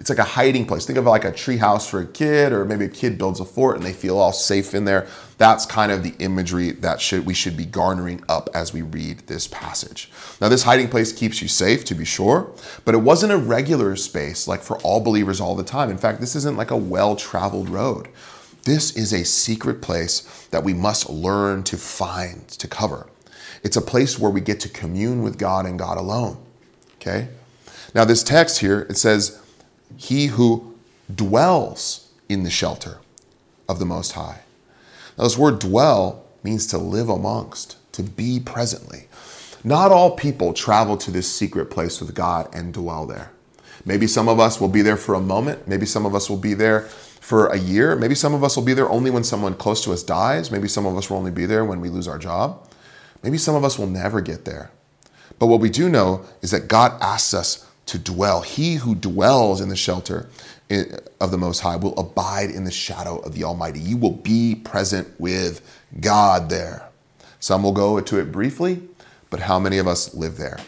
It's 0.00 0.10
like 0.10 0.18
a 0.18 0.22
hiding 0.24 0.66
place. 0.66 0.84
Think 0.84 0.98
of 0.98 1.06
it 1.06 1.08
like 1.08 1.24
a 1.24 1.32
tree 1.32 1.56
house 1.56 1.88
for 1.88 2.00
a 2.00 2.06
kid, 2.06 2.52
or 2.52 2.66
maybe 2.66 2.84
a 2.84 2.90
kid 2.90 3.16
builds 3.16 3.40
a 3.40 3.46
fort 3.46 3.76
and 3.76 3.86
they 3.86 3.94
feel 3.94 4.18
all 4.18 4.34
safe 4.34 4.74
in 4.74 4.84
there. 4.84 5.06
That's 5.38 5.64
kind 5.64 5.90
of 5.90 6.02
the 6.02 6.12
imagery 6.18 6.72
that 6.72 7.00
should 7.00 7.24
we 7.24 7.32
should 7.32 7.56
be 7.56 7.64
garnering 7.64 8.22
up 8.28 8.50
as 8.52 8.74
we 8.74 8.82
read 8.82 9.20
this 9.28 9.48
passage. 9.48 10.10
Now, 10.42 10.50
this 10.50 10.64
hiding 10.64 10.88
place 10.88 11.10
keeps 11.10 11.40
you 11.40 11.48
safe, 11.48 11.86
to 11.86 11.94
be 11.94 12.04
sure, 12.04 12.52
but 12.84 12.94
it 12.94 12.98
wasn't 12.98 13.32
a 13.32 13.38
regular 13.38 13.96
space 13.96 14.46
like 14.46 14.60
for 14.60 14.76
all 14.80 15.00
believers 15.00 15.40
all 15.40 15.56
the 15.56 15.64
time. 15.64 15.88
In 15.88 15.96
fact, 15.96 16.20
this 16.20 16.36
isn't 16.36 16.58
like 16.58 16.70
a 16.70 16.76
well-traveled 16.76 17.70
road. 17.70 18.08
This 18.64 18.94
is 18.94 19.14
a 19.14 19.24
secret 19.24 19.80
place 19.80 20.46
that 20.50 20.64
we 20.64 20.74
must 20.74 21.08
learn 21.08 21.62
to 21.62 21.78
find, 21.78 22.46
to 22.48 22.68
cover. 22.68 23.06
It's 23.62 23.78
a 23.78 23.80
place 23.80 24.18
where 24.18 24.30
we 24.30 24.42
get 24.42 24.60
to 24.60 24.68
commune 24.68 25.22
with 25.22 25.38
God 25.38 25.64
and 25.64 25.78
God 25.78 25.96
alone. 25.96 26.44
Okay? 27.08 27.28
Now, 27.94 28.04
this 28.04 28.22
text 28.22 28.60
here, 28.60 28.86
it 28.90 28.96
says, 28.96 29.40
He 29.96 30.26
who 30.26 30.74
dwells 31.12 32.10
in 32.28 32.42
the 32.42 32.50
shelter 32.50 32.98
of 33.68 33.78
the 33.78 33.86
Most 33.86 34.12
High. 34.12 34.40
Now, 35.16 35.24
this 35.24 35.38
word 35.38 35.58
dwell 35.58 36.24
means 36.42 36.66
to 36.68 36.78
live 36.78 37.08
amongst, 37.08 37.76
to 37.92 38.02
be 38.02 38.40
presently. 38.40 39.08
Not 39.64 39.90
all 39.90 40.16
people 40.16 40.52
travel 40.52 40.96
to 40.98 41.10
this 41.10 41.32
secret 41.32 41.70
place 41.70 42.00
with 42.00 42.14
God 42.14 42.48
and 42.54 42.72
dwell 42.72 43.06
there. 43.06 43.32
Maybe 43.84 44.06
some 44.06 44.28
of 44.28 44.38
us 44.38 44.60
will 44.60 44.68
be 44.68 44.82
there 44.82 44.96
for 44.96 45.14
a 45.14 45.20
moment. 45.20 45.66
Maybe 45.66 45.86
some 45.86 46.04
of 46.04 46.14
us 46.14 46.28
will 46.28 46.36
be 46.36 46.54
there 46.54 46.82
for 46.82 47.46
a 47.48 47.58
year. 47.58 47.96
Maybe 47.96 48.14
some 48.14 48.34
of 48.34 48.44
us 48.44 48.56
will 48.56 48.64
be 48.64 48.74
there 48.74 48.88
only 48.88 49.10
when 49.10 49.24
someone 49.24 49.54
close 49.54 49.82
to 49.84 49.92
us 49.92 50.02
dies. 50.02 50.50
Maybe 50.50 50.68
some 50.68 50.86
of 50.86 50.96
us 50.96 51.10
will 51.10 51.16
only 51.16 51.30
be 51.30 51.46
there 51.46 51.64
when 51.64 51.80
we 51.80 51.88
lose 51.88 52.06
our 52.06 52.18
job. 52.18 52.68
Maybe 53.22 53.38
some 53.38 53.54
of 53.54 53.64
us 53.64 53.78
will 53.78 53.86
never 53.86 54.20
get 54.20 54.44
there. 54.44 54.70
But 55.38 55.46
what 55.46 55.60
we 55.60 55.70
do 55.70 55.88
know 55.88 56.24
is 56.42 56.50
that 56.50 56.68
God 56.68 57.00
asks 57.00 57.34
us 57.34 57.66
to 57.86 57.98
dwell. 57.98 58.42
He 58.42 58.74
who 58.74 58.94
dwells 58.94 59.60
in 59.60 59.68
the 59.68 59.76
shelter 59.76 60.28
of 61.20 61.30
the 61.30 61.38
Most 61.38 61.60
High 61.60 61.76
will 61.76 61.98
abide 61.98 62.50
in 62.50 62.64
the 62.64 62.70
shadow 62.70 63.18
of 63.18 63.34
the 63.34 63.44
Almighty. 63.44 63.80
You 63.80 63.96
will 63.96 64.12
be 64.12 64.54
present 64.54 65.08
with 65.18 65.62
God 66.00 66.50
there. 66.50 66.88
Some 67.40 67.62
will 67.62 67.72
go 67.72 68.00
to 68.00 68.18
it 68.18 68.32
briefly, 68.32 68.82
but 69.30 69.40
how 69.40 69.58
many 69.58 69.78
of 69.78 69.86
us 69.86 70.14
live 70.14 70.36
there? 70.36 70.58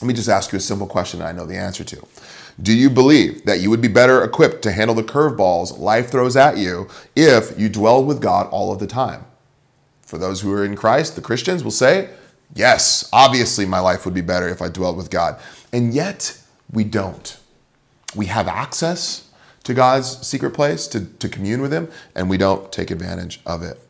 Let 0.00 0.08
me 0.08 0.14
just 0.14 0.28
ask 0.28 0.52
you 0.52 0.58
a 0.58 0.60
simple 0.60 0.86
question 0.86 1.22
I 1.22 1.32
know 1.32 1.46
the 1.46 1.56
answer 1.56 1.84
to. 1.84 2.06
Do 2.60 2.74
you 2.76 2.90
believe 2.90 3.44
that 3.46 3.60
you 3.60 3.70
would 3.70 3.80
be 3.80 3.88
better 3.88 4.22
equipped 4.22 4.62
to 4.62 4.72
handle 4.72 4.94
the 4.94 5.02
curveballs 5.02 5.78
life 5.78 6.10
throws 6.10 6.36
at 6.36 6.58
you 6.58 6.88
if 7.14 7.58
you 7.58 7.68
dwelled 7.68 8.06
with 8.06 8.20
God 8.20 8.48
all 8.50 8.72
of 8.72 8.78
the 8.78 8.86
time? 8.86 9.24
For 10.02 10.18
those 10.18 10.40
who 10.40 10.52
are 10.52 10.64
in 10.64 10.76
Christ, 10.76 11.16
the 11.16 11.22
Christians 11.22 11.64
will 11.64 11.70
say, 11.70 12.10
Yes, 12.54 13.08
obviously 13.12 13.66
my 13.66 13.80
life 13.80 14.04
would 14.04 14.14
be 14.14 14.20
better 14.20 14.48
if 14.48 14.62
I 14.62 14.68
dwelt 14.68 14.96
with 14.96 15.10
God. 15.10 15.38
And 15.72 15.92
yet 15.92 16.40
we 16.72 16.84
don't. 16.84 17.38
We 18.14 18.26
have 18.26 18.48
access 18.48 19.28
to 19.64 19.74
God's 19.74 20.26
secret 20.26 20.52
place 20.52 20.86
to, 20.88 21.04
to 21.04 21.28
commune 21.28 21.60
with 21.60 21.72
Him, 21.72 21.88
and 22.14 22.30
we 22.30 22.38
don't 22.38 22.70
take 22.72 22.90
advantage 22.90 23.40
of 23.44 23.62
it. 23.62 23.80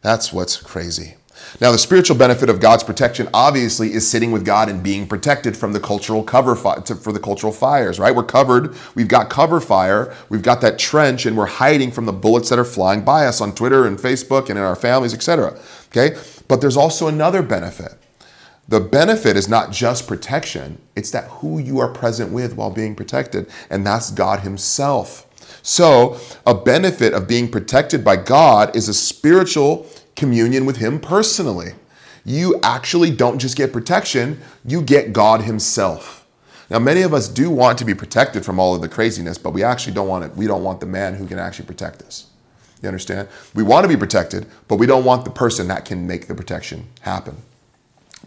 That's 0.00 0.32
what's 0.32 0.56
crazy. 0.56 1.16
Now, 1.60 1.72
the 1.72 1.78
spiritual 1.78 2.16
benefit 2.16 2.48
of 2.48 2.60
God's 2.60 2.84
protection 2.84 3.28
obviously 3.34 3.92
is 3.92 4.08
sitting 4.08 4.32
with 4.32 4.44
God 4.44 4.68
and 4.68 4.82
being 4.82 5.06
protected 5.06 5.56
from 5.56 5.72
the 5.72 5.80
cultural 5.80 6.22
cover 6.22 6.54
fi- 6.54 6.80
to, 6.80 6.94
for 6.94 7.12
the 7.12 7.18
cultural 7.18 7.52
fires, 7.52 7.98
right? 7.98 8.14
We're 8.14 8.22
covered. 8.22 8.76
We've 8.94 9.08
got 9.08 9.28
cover 9.28 9.60
fire. 9.60 10.14
We've 10.28 10.42
got 10.42 10.60
that 10.60 10.78
trench, 10.78 11.26
and 11.26 11.36
we're 11.36 11.46
hiding 11.46 11.90
from 11.90 12.06
the 12.06 12.12
bullets 12.12 12.48
that 12.50 12.58
are 12.58 12.64
flying 12.64 13.02
by 13.04 13.26
us 13.26 13.40
on 13.40 13.54
Twitter 13.54 13.86
and 13.86 13.98
Facebook 13.98 14.50
and 14.50 14.58
in 14.58 14.64
our 14.64 14.76
families, 14.76 15.14
etc. 15.14 15.58
Okay, 15.88 16.16
but 16.52 16.60
there's 16.60 16.76
also 16.76 17.08
another 17.08 17.40
benefit. 17.40 17.94
The 18.68 18.78
benefit 18.78 19.38
is 19.38 19.48
not 19.48 19.72
just 19.72 20.06
protection, 20.06 20.82
it's 20.94 21.10
that 21.12 21.24
who 21.30 21.58
you 21.58 21.78
are 21.78 21.88
present 21.88 22.30
with 22.30 22.56
while 22.56 22.70
being 22.70 22.94
protected, 22.94 23.48
and 23.70 23.86
that's 23.86 24.10
God 24.10 24.40
Himself. 24.40 25.26
So, 25.62 26.20
a 26.46 26.52
benefit 26.52 27.14
of 27.14 27.26
being 27.26 27.50
protected 27.50 28.04
by 28.04 28.16
God 28.16 28.76
is 28.76 28.86
a 28.86 28.92
spiritual 28.92 29.86
communion 30.14 30.66
with 30.66 30.76
Him 30.76 31.00
personally. 31.00 31.72
You 32.22 32.60
actually 32.62 33.12
don't 33.12 33.38
just 33.38 33.56
get 33.56 33.72
protection, 33.72 34.38
you 34.62 34.82
get 34.82 35.14
God 35.14 35.44
Himself. 35.44 36.26
Now, 36.68 36.80
many 36.80 37.00
of 37.00 37.14
us 37.14 37.28
do 37.28 37.48
want 37.48 37.78
to 37.78 37.86
be 37.86 37.94
protected 37.94 38.44
from 38.44 38.60
all 38.60 38.74
of 38.74 38.82
the 38.82 38.90
craziness, 38.90 39.38
but 39.38 39.54
we 39.54 39.62
actually 39.62 39.94
don't 39.94 40.08
want 40.08 40.26
it. 40.26 40.36
We 40.36 40.46
don't 40.46 40.62
want 40.62 40.80
the 40.80 40.86
man 40.86 41.14
who 41.14 41.26
can 41.26 41.38
actually 41.38 41.64
protect 41.64 42.02
us. 42.02 42.26
You 42.82 42.88
understand? 42.88 43.28
We 43.54 43.62
want 43.62 43.84
to 43.84 43.88
be 43.88 43.96
protected, 43.96 44.46
but 44.68 44.76
we 44.76 44.86
don't 44.86 45.04
want 45.04 45.24
the 45.24 45.30
person 45.30 45.68
that 45.68 45.84
can 45.84 46.06
make 46.06 46.26
the 46.26 46.34
protection 46.34 46.88
happen. 47.00 47.36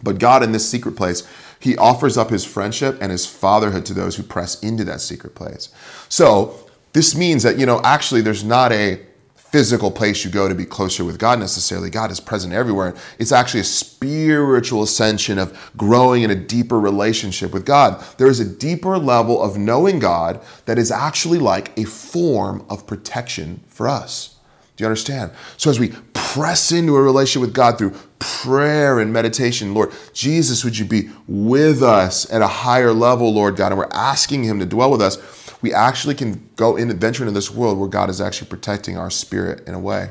But 0.02 0.18
God, 0.18 0.42
in 0.42 0.52
this 0.52 0.68
secret 0.68 0.96
place, 0.96 1.28
He 1.60 1.76
offers 1.76 2.16
up 2.16 2.30
His 2.30 2.44
friendship 2.44 2.98
and 3.00 3.12
His 3.12 3.26
fatherhood 3.26 3.84
to 3.86 3.94
those 3.94 4.16
who 4.16 4.22
press 4.22 4.60
into 4.62 4.84
that 4.84 5.00
secret 5.00 5.34
place. 5.34 5.68
So, 6.08 6.58
this 6.92 7.14
means 7.14 7.42
that, 7.42 7.58
you 7.58 7.66
know, 7.66 7.82
actually 7.84 8.22
there's 8.22 8.42
not 8.42 8.72
a 8.72 9.00
physical 9.34 9.90
place 9.90 10.24
you 10.24 10.30
go 10.30 10.48
to 10.48 10.54
be 10.54 10.64
closer 10.64 11.04
with 11.04 11.18
God 11.18 11.38
necessarily. 11.38 11.88
God 11.88 12.10
is 12.10 12.20
present 12.20 12.52
everywhere. 12.52 12.94
It's 13.18 13.32
actually 13.32 13.60
a 13.60 13.64
spiritual 13.64 14.82
ascension 14.82 15.38
of 15.38 15.72
growing 15.76 16.22
in 16.22 16.30
a 16.30 16.34
deeper 16.34 16.80
relationship 16.80 17.52
with 17.52 17.64
God. 17.64 18.02
There 18.18 18.28
is 18.28 18.40
a 18.40 18.44
deeper 18.44 18.98
level 18.98 19.42
of 19.42 19.56
knowing 19.56 19.98
God 19.98 20.40
that 20.64 20.78
is 20.78 20.90
actually 20.90 21.38
like 21.38 21.78
a 21.78 21.84
form 21.84 22.64
of 22.68 22.86
protection 22.86 23.62
for 23.68 23.88
us. 23.88 24.35
Do 24.76 24.84
you 24.84 24.86
understand? 24.86 25.32
So 25.56 25.70
as 25.70 25.80
we 25.80 25.94
press 26.12 26.70
into 26.70 26.96
a 26.96 27.02
relationship 27.02 27.40
with 27.40 27.54
God 27.54 27.78
through 27.78 27.94
prayer 28.18 29.00
and 29.00 29.12
meditation, 29.12 29.72
Lord, 29.72 29.92
Jesus, 30.12 30.64
would 30.64 30.76
you 30.76 30.84
be 30.84 31.10
with 31.26 31.82
us 31.82 32.30
at 32.30 32.42
a 32.42 32.46
higher 32.46 32.92
level, 32.92 33.32
Lord 33.32 33.56
God? 33.56 33.72
And 33.72 33.78
we're 33.78 33.88
asking 33.92 34.44
Him 34.44 34.58
to 34.58 34.66
dwell 34.66 34.90
with 34.90 35.00
us. 35.00 35.16
We 35.62 35.72
actually 35.72 36.14
can 36.14 36.48
go 36.56 36.76
in 36.76 36.90
adventure 36.90 37.22
into 37.22 37.32
this 37.32 37.50
world 37.50 37.78
where 37.78 37.88
God 37.88 38.10
is 38.10 38.20
actually 38.20 38.48
protecting 38.48 38.98
our 38.98 39.10
spirit 39.10 39.66
in 39.66 39.74
a 39.74 39.78
way. 39.78 40.10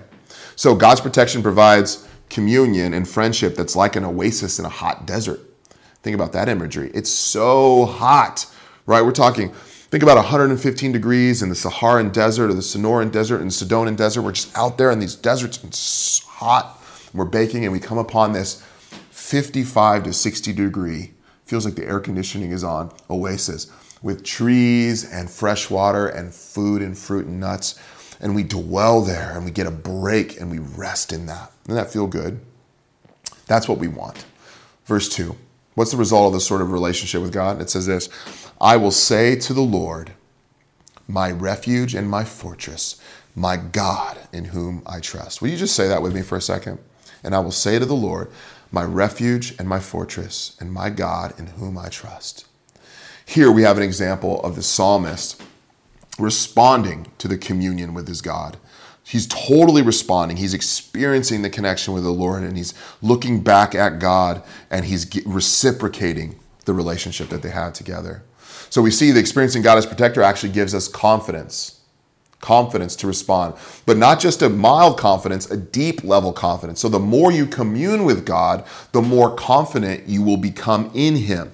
So 0.55 0.73
God's 0.75 1.01
protection 1.01 1.43
provides 1.43 2.07
communion 2.29 2.93
and 2.93 3.07
friendship 3.07 3.55
that's 3.55 3.75
like 3.75 3.95
an 3.95 4.03
oasis 4.03 4.57
in 4.57 4.65
a 4.65 4.69
hot 4.69 5.05
desert. 5.05 5.39
Think 6.01 6.15
about 6.15 6.33
that 6.33 6.49
imagery. 6.49 6.91
It's 6.93 7.11
so 7.11 7.85
hot, 7.85 8.47
right? 8.85 9.03
We're 9.03 9.11
talking, 9.11 9.53
think 9.89 10.03
about 10.03 10.17
115 10.17 10.91
degrees 10.91 11.41
in 11.41 11.49
the 11.49 11.55
Saharan 11.55 12.09
desert 12.09 12.49
or 12.49 12.53
the 12.53 12.61
Sonoran 12.61 13.11
desert 13.11 13.41
and 13.41 13.53
Sidonan 13.53 13.95
desert. 13.95 14.21
We're 14.21 14.31
just 14.31 14.55
out 14.57 14.77
there 14.77 14.91
in 14.91 14.99
these 14.99 15.15
deserts 15.15 15.57
and 15.57 15.69
it's 15.69 16.19
hot. 16.23 16.81
We're 17.13 17.25
baking 17.25 17.63
and 17.63 17.71
we 17.71 17.79
come 17.79 17.97
upon 17.97 18.33
this 18.33 18.61
55 19.11 20.03
to 20.03 20.13
60 20.13 20.53
degree, 20.53 21.13
feels 21.45 21.65
like 21.65 21.75
the 21.75 21.85
air 21.85 21.99
conditioning 21.99 22.51
is 22.51 22.63
on, 22.63 22.91
oasis 23.09 23.71
with 24.05 24.23
trees 24.23 25.03
and 25.03 25.29
fresh 25.29 25.69
water 25.69 26.07
and 26.07 26.31
food 26.31 26.83
and 26.83 26.95
fruit 26.95 27.25
and 27.25 27.39
nuts. 27.39 27.79
And 28.21 28.35
we 28.35 28.43
dwell 28.43 29.01
there 29.01 29.31
and 29.35 29.43
we 29.43 29.51
get 29.51 29.65
a 29.65 29.71
break 29.71 30.39
and 30.39 30.51
we 30.51 30.59
rest 30.59 31.11
in 31.11 31.25
that. 31.25 31.51
Doesn't 31.63 31.83
that 31.83 31.91
feel 31.91 32.05
good? 32.05 32.39
That's 33.47 33.67
what 33.67 33.79
we 33.79 33.87
want. 33.87 34.23
Verse 34.85 35.09
2. 35.09 35.35
What's 35.75 35.91
the 35.91 35.97
result 35.97 36.27
of 36.27 36.33
this 36.33 36.47
sort 36.47 36.61
of 36.61 36.71
relationship 36.71 37.21
with 37.21 37.33
God? 37.33 37.61
It 37.61 37.69
says 37.69 37.85
this 37.85 38.09
I 38.59 38.77
will 38.77 38.91
say 38.91 39.35
to 39.35 39.53
the 39.53 39.61
Lord, 39.61 40.13
my 41.07 41.31
refuge 41.31 41.93
and 41.93 42.09
my 42.09 42.23
fortress, 42.23 42.99
my 43.35 43.57
God 43.57 44.17
in 44.33 44.45
whom 44.45 44.81
I 44.85 44.99
trust. 44.99 45.41
Will 45.41 45.49
you 45.49 45.57
just 45.57 45.75
say 45.75 45.87
that 45.87 46.01
with 46.01 46.15
me 46.15 46.21
for 46.21 46.37
a 46.37 46.41
second? 46.41 46.79
And 47.23 47.35
I 47.35 47.39
will 47.39 47.51
say 47.51 47.77
to 47.77 47.85
the 47.85 47.95
Lord, 47.95 48.31
my 48.71 48.83
refuge 48.83 49.55
and 49.59 49.67
my 49.67 49.79
fortress, 49.79 50.57
and 50.59 50.71
my 50.71 50.89
God 50.89 51.33
in 51.37 51.47
whom 51.47 51.77
I 51.77 51.89
trust. 51.89 52.45
Here 53.25 53.51
we 53.51 53.63
have 53.63 53.77
an 53.77 53.83
example 53.83 54.41
of 54.41 54.55
the 54.55 54.63
psalmist 54.63 55.41
responding 56.19 57.07
to 57.17 57.27
the 57.27 57.37
communion 57.37 57.93
with 57.93 58.07
his 58.07 58.21
God. 58.21 58.57
He's 59.07 59.27
totally 59.27 59.83
responding. 59.83 60.37
He's 60.37 60.55
experiencing 60.55 61.43
the 61.43 61.49
connection 61.49 61.93
with 61.93 62.03
the 62.03 62.11
Lord 62.11 62.41
and 62.41 62.57
he's 62.57 62.73
looking 63.03 63.41
back 63.41 63.75
at 63.75 63.99
God 63.99 64.41
and 64.71 64.83
he's 64.83 65.07
reciprocating 65.25 66.39
the 66.65 66.73
relationship 66.73 67.29
that 67.29 67.43
they 67.43 67.51
had 67.51 67.75
together. 67.75 68.23
So 68.71 68.81
we 68.81 68.89
see 68.89 69.11
the 69.11 69.19
experiencing 69.19 69.61
God 69.61 69.77
as 69.77 69.85
protector 69.85 70.23
actually 70.23 70.53
gives 70.53 70.73
us 70.73 70.87
confidence. 70.87 71.79
Confidence 72.41 72.95
to 72.97 73.07
respond, 73.07 73.55
but 73.85 73.97
not 73.97 74.19
just 74.19 74.41
a 74.41 74.49
mild 74.49 74.99
confidence, 74.99 75.49
a 75.49 75.57
deep 75.57 76.03
level 76.03 76.33
confidence. 76.33 76.79
So 76.79 76.89
the 76.89 76.99
more 76.99 77.31
you 77.31 77.45
commune 77.45 78.05
with 78.05 78.25
God, 78.25 78.65
the 78.91 79.01
more 79.01 79.33
confident 79.35 80.07
you 80.07 80.21
will 80.21 80.37
become 80.37 80.91
in 80.93 81.15
Him. 81.15 81.51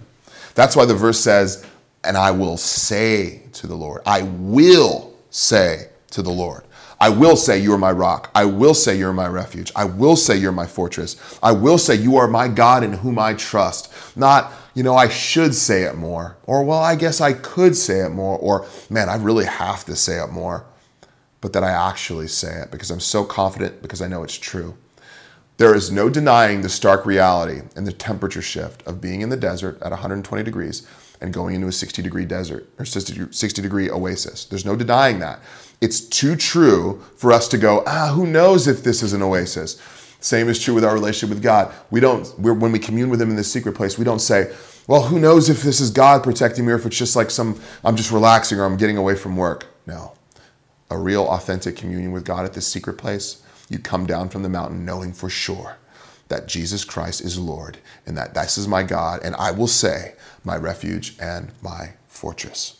That's 0.55 0.75
why 0.75 0.85
the 0.85 0.95
verse 0.95 1.19
says, 1.19 1.65
And 2.03 2.17
I 2.17 2.31
will 2.31 2.57
say 2.57 3.43
to 3.53 3.67
the 3.67 3.75
Lord, 3.75 4.01
I 4.05 4.23
will 4.23 5.13
say 5.29 5.89
to 6.09 6.21
the 6.21 6.31
Lord. 6.31 6.63
I 7.01 7.09
will 7.09 7.35
say, 7.35 7.57
You 7.57 7.73
are 7.73 7.79
my 7.79 7.91
rock. 7.91 8.29
I 8.35 8.45
will 8.45 8.75
say, 8.75 8.95
You're 8.95 9.11
my 9.11 9.27
refuge. 9.27 9.71
I 9.75 9.85
will 9.85 10.15
say, 10.15 10.37
You're 10.37 10.51
my 10.51 10.67
fortress. 10.67 11.17
I 11.41 11.51
will 11.51 11.79
say, 11.79 11.95
You 11.95 12.17
are 12.17 12.27
my 12.27 12.47
God 12.47 12.83
in 12.83 12.93
whom 12.93 13.17
I 13.17 13.33
trust. 13.33 13.91
Not, 14.15 14.53
you 14.75 14.83
know, 14.83 14.95
I 14.95 15.09
should 15.09 15.55
say 15.55 15.81
it 15.81 15.95
more. 15.95 16.37
Or, 16.43 16.63
well, 16.63 16.77
I 16.77 16.95
guess 16.95 17.19
I 17.19 17.33
could 17.33 17.75
say 17.75 18.05
it 18.05 18.11
more. 18.11 18.37
Or, 18.37 18.67
man, 18.91 19.09
I 19.09 19.15
really 19.15 19.45
have 19.45 19.83
to 19.85 19.95
say 19.95 20.23
it 20.23 20.31
more. 20.31 20.63
But 21.41 21.53
that 21.53 21.63
I 21.63 21.71
actually 21.71 22.27
say 22.27 22.61
it 22.61 22.69
because 22.69 22.91
I'm 22.91 22.99
so 22.99 23.23
confident 23.23 23.81
because 23.81 24.03
I 24.03 24.07
know 24.07 24.21
it's 24.21 24.37
true. 24.37 24.77
There 25.57 25.73
is 25.73 25.91
no 25.91 26.07
denying 26.07 26.61
the 26.61 26.69
stark 26.69 27.05
reality 27.05 27.61
and 27.75 27.87
the 27.87 27.91
temperature 27.91 28.43
shift 28.43 28.85
of 28.85 29.01
being 29.01 29.21
in 29.21 29.29
the 29.29 29.37
desert 29.37 29.81
at 29.81 29.89
120 29.89 30.43
degrees 30.43 30.87
and 31.21 31.31
going 31.31 31.55
into 31.55 31.67
a 31.67 31.71
60 31.71 32.01
degree 32.01 32.25
desert 32.25 32.67
or 32.79 32.85
60 32.85 33.61
degree 33.61 33.89
oasis. 33.89 34.45
There's 34.45 34.65
no 34.65 34.75
denying 34.75 35.19
that. 35.19 35.39
It's 35.79 36.01
too 36.01 36.35
true 36.35 37.01
for 37.15 37.31
us 37.31 37.47
to 37.49 37.57
go, 37.57 37.83
ah, 37.85 38.11
who 38.13 38.25
knows 38.25 38.67
if 38.67 38.83
this 38.83 39.01
is 39.03 39.13
an 39.13 39.21
oasis. 39.21 39.81
Same 40.19 40.49
is 40.49 40.61
true 40.61 40.75
with 40.75 40.83
our 40.83 40.93
relationship 40.93 41.33
with 41.33 41.43
God. 41.43 41.73
We 41.89 41.99
don't, 41.99 42.27
when 42.39 42.71
we 42.71 42.79
commune 42.79 43.09
with 43.09 43.21
Him 43.21 43.29
in 43.29 43.35
this 43.35 43.51
secret 43.51 43.73
place, 43.73 43.97
we 43.97 44.05
don't 44.05 44.19
say, 44.19 44.53
well, 44.87 45.03
who 45.03 45.19
knows 45.19 45.49
if 45.49 45.63
this 45.63 45.79
is 45.79 45.89
God 45.89 46.23
protecting 46.23 46.65
me 46.65 46.73
or 46.73 46.75
if 46.75 46.85
it's 46.85 46.97
just 46.97 47.15
like 47.15 47.31
some, 47.31 47.59
I'm 47.83 47.95
just 47.95 48.11
relaxing 48.11 48.59
or 48.59 48.65
I'm 48.65 48.77
getting 48.77 48.97
away 48.97 49.15
from 49.15 49.35
work. 49.35 49.67
No. 49.87 50.13
A 50.89 50.97
real, 50.97 51.27
authentic 51.27 51.75
communion 51.75 52.11
with 52.11 52.25
God 52.25 52.45
at 52.45 52.53
this 52.53 52.67
secret 52.67 52.97
place, 52.97 53.41
you 53.69 53.79
come 53.79 54.05
down 54.05 54.29
from 54.29 54.43
the 54.43 54.49
mountain 54.49 54.85
knowing 54.85 55.13
for 55.13 55.29
sure 55.29 55.77
that 56.31 56.47
Jesus 56.47 56.83
Christ 56.83 57.21
is 57.21 57.37
Lord 57.37 57.77
and 58.05 58.17
that 58.17 58.33
this 58.33 58.57
is 58.57 58.67
my 58.67 58.83
God, 58.83 59.21
and 59.23 59.35
I 59.35 59.51
will 59.51 59.67
say, 59.67 60.15
my 60.43 60.57
refuge 60.57 61.15
and 61.19 61.51
my 61.61 61.93
fortress. 62.07 62.79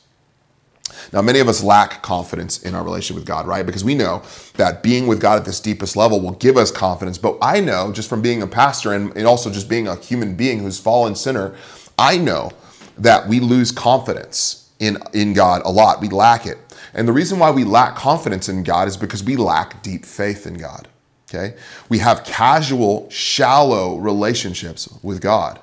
Now, 1.13 1.21
many 1.21 1.39
of 1.39 1.47
us 1.47 1.63
lack 1.63 2.01
confidence 2.01 2.63
in 2.63 2.75
our 2.75 2.83
relationship 2.83 3.15
with 3.15 3.25
God, 3.25 3.47
right? 3.47 3.65
Because 3.65 3.83
we 3.83 3.95
know 3.95 4.23
that 4.55 4.83
being 4.83 5.07
with 5.07 5.21
God 5.21 5.37
at 5.37 5.45
this 5.45 5.59
deepest 5.59 5.95
level 5.95 6.19
will 6.19 6.33
give 6.33 6.57
us 6.57 6.71
confidence. 6.71 7.17
But 7.17 7.37
I 7.41 7.59
know 7.59 7.91
just 7.91 8.09
from 8.09 8.21
being 8.21 8.41
a 8.41 8.47
pastor 8.47 8.93
and, 8.93 9.15
and 9.15 9.25
also 9.25 9.49
just 9.49 9.69
being 9.69 9.87
a 9.87 9.95
human 9.95 10.35
being 10.35 10.59
who's 10.59 10.79
fallen 10.79 11.15
sinner, 11.15 11.55
I 11.97 12.17
know 12.17 12.51
that 12.97 13.27
we 13.27 13.39
lose 13.39 13.71
confidence 13.71 14.69
in, 14.79 14.97
in 15.13 15.33
God 15.33 15.61
a 15.63 15.71
lot. 15.71 16.01
We 16.01 16.09
lack 16.09 16.45
it. 16.45 16.57
And 16.93 17.07
the 17.07 17.13
reason 17.13 17.39
why 17.39 17.51
we 17.51 17.63
lack 17.63 17.95
confidence 17.95 18.49
in 18.49 18.63
God 18.63 18.87
is 18.87 18.97
because 18.97 19.23
we 19.23 19.37
lack 19.37 19.81
deep 19.81 20.05
faith 20.05 20.45
in 20.45 20.55
God. 20.55 20.87
Okay? 21.33 21.55
We 21.87 21.99
have 21.99 22.25
casual, 22.25 23.09
shallow 23.09 23.97
relationships 23.97 24.89
with 25.01 25.21
God. 25.21 25.59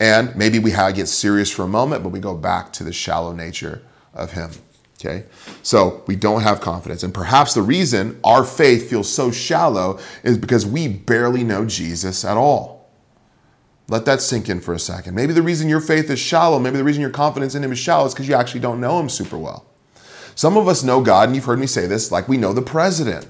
And 0.00 0.34
maybe 0.36 0.58
we 0.58 0.72
get 0.72 1.08
serious 1.08 1.50
for 1.50 1.62
a 1.62 1.68
moment, 1.68 2.02
but 2.02 2.10
we 2.10 2.18
go 2.20 2.34
back 2.34 2.72
to 2.74 2.84
the 2.84 2.92
shallow 2.92 3.32
nature 3.32 3.82
of 4.12 4.32
Him. 4.32 4.50
Okay? 4.98 5.24
So 5.62 6.02
we 6.06 6.16
don't 6.16 6.42
have 6.42 6.60
confidence. 6.60 7.02
And 7.02 7.14
perhaps 7.14 7.54
the 7.54 7.62
reason 7.62 8.18
our 8.24 8.44
faith 8.44 8.90
feels 8.90 9.08
so 9.08 9.30
shallow 9.30 9.98
is 10.22 10.38
because 10.38 10.66
we 10.66 10.88
barely 10.88 11.44
know 11.44 11.64
Jesus 11.64 12.24
at 12.24 12.36
all. 12.36 12.90
Let 13.88 14.04
that 14.06 14.20
sink 14.20 14.48
in 14.48 14.60
for 14.60 14.74
a 14.74 14.80
second. 14.80 15.14
Maybe 15.14 15.32
the 15.32 15.42
reason 15.42 15.68
your 15.68 15.80
faith 15.80 16.10
is 16.10 16.18
shallow, 16.18 16.58
maybe 16.58 16.76
the 16.76 16.84
reason 16.84 17.00
your 17.00 17.10
confidence 17.10 17.54
in 17.54 17.62
Him 17.62 17.70
is 17.70 17.78
shallow 17.78 18.06
is 18.06 18.14
because 18.14 18.28
you 18.28 18.34
actually 18.34 18.60
don't 18.60 18.80
know 18.80 18.98
Him 18.98 19.08
super 19.08 19.38
well. 19.38 19.64
Some 20.34 20.56
of 20.56 20.66
us 20.66 20.82
know 20.82 21.00
God, 21.00 21.28
and 21.28 21.36
you've 21.36 21.44
heard 21.44 21.60
me 21.60 21.66
say 21.66 21.86
this, 21.86 22.10
like 22.10 22.28
we 22.28 22.36
know 22.36 22.52
the 22.52 22.62
president. 22.62 23.26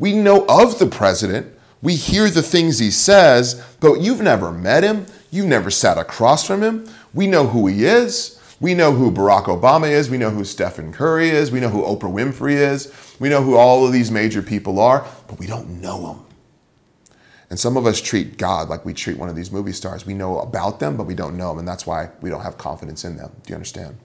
We 0.00 0.14
know 0.14 0.46
of 0.48 0.78
the 0.78 0.86
president, 0.86 1.54
we 1.82 1.94
hear 1.94 2.28
the 2.28 2.42
things 2.42 2.78
he 2.78 2.90
says, 2.90 3.62
but 3.80 4.00
you've 4.00 4.22
never 4.22 4.50
met 4.50 4.82
him, 4.82 5.06
you've 5.30 5.46
never 5.46 5.70
sat 5.70 5.98
across 5.98 6.46
from 6.46 6.62
him. 6.62 6.88
We 7.12 7.26
know 7.26 7.46
who 7.46 7.66
he 7.66 7.84
is. 7.84 8.40
We 8.60 8.74
know 8.74 8.92
who 8.92 9.10
Barack 9.10 9.44
Obama 9.44 9.90
is. 9.90 10.10
We 10.10 10.18
know 10.18 10.30
who 10.30 10.44
Stephen 10.44 10.92
Curry 10.92 11.28
is. 11.28 11.50
We 11.50 11.60
know 11.60 11.68
who 11.68 11.82
Oprah 11.82 12.12
Winfrey 12.12 12.54
is. 12.54 12.92
We 13.18 13.28
know 13.28 13.42
who 13.42 13.56
all 13.56 13.86
of 13.86 13.92
these 13.92 14.10
major 14.10 14.42
people 14.42 14.80
are, 14.80 15.06
but 15.28 15.38
we 15.38 15.46
don't 15.46 15.80
know 15.80 16.14
them. 16.14 16.26
And 17.50 17.58
some 17.58 17.76
of 17.76 17.86
us 17.86 18.00
treat 18.00 18.38
God 18.38 18.68
like 18.68 18.84
we 18.84 18.94
treat 18.94 19.18
one 19.18 19.28
of 19.28 19.36
these 19.36 19.50
movie 19.50 19.72
stars. 19.72 20.06
We 20.06 20.14
know 20.14 20.38
about 20.40 20.80
them, 20.80 20.96
but 20.96 21.04
we 21.04 21.14
don't 21.14 21.36
know 21.36 21.48
them, 21.48 21.58
and 21.58 21.68
that's 21.68 21.86
why 21.86 22.10
we 22.20 22.30
don't 22.30 22.42
have 22.42 22.56
confidence 22.56 23.04
in 23.04 23.16
them. 23.16 23.32
Do 23.44 23.50
you 23.50 23.54
understand? 23.54 23.98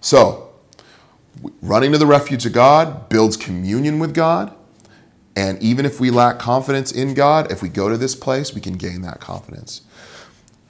So, 0.00 0.53
running 1.62 1.92
to 1.92 1.98
the 1.98 2.06
refuge 2.06 2.46
of 2.46 2.52
God 2.52 3.08
builds 3.08 3.36
communion 3.36 3.98
with 3.98 4.14
God. 4.14 4.54
And 5.36 5.60
even 5.62 5.84
if 5.84 5.98
we 5.98 6.10
lack 6.10 6.38
confidence 6.38 6.92
in 6.92 7.14
God, 7.14 7.50
if 7.50 7.62
we 7.62 7.68
go 7.68 7.88
to 7.88 7.96
this 7.96 8.14
place, 8.14 8.54
we 8.54 8.60
can 8.60 8.74
gain 8.74 9.02
that 9.02 9.20
confidence. 9.20 9.82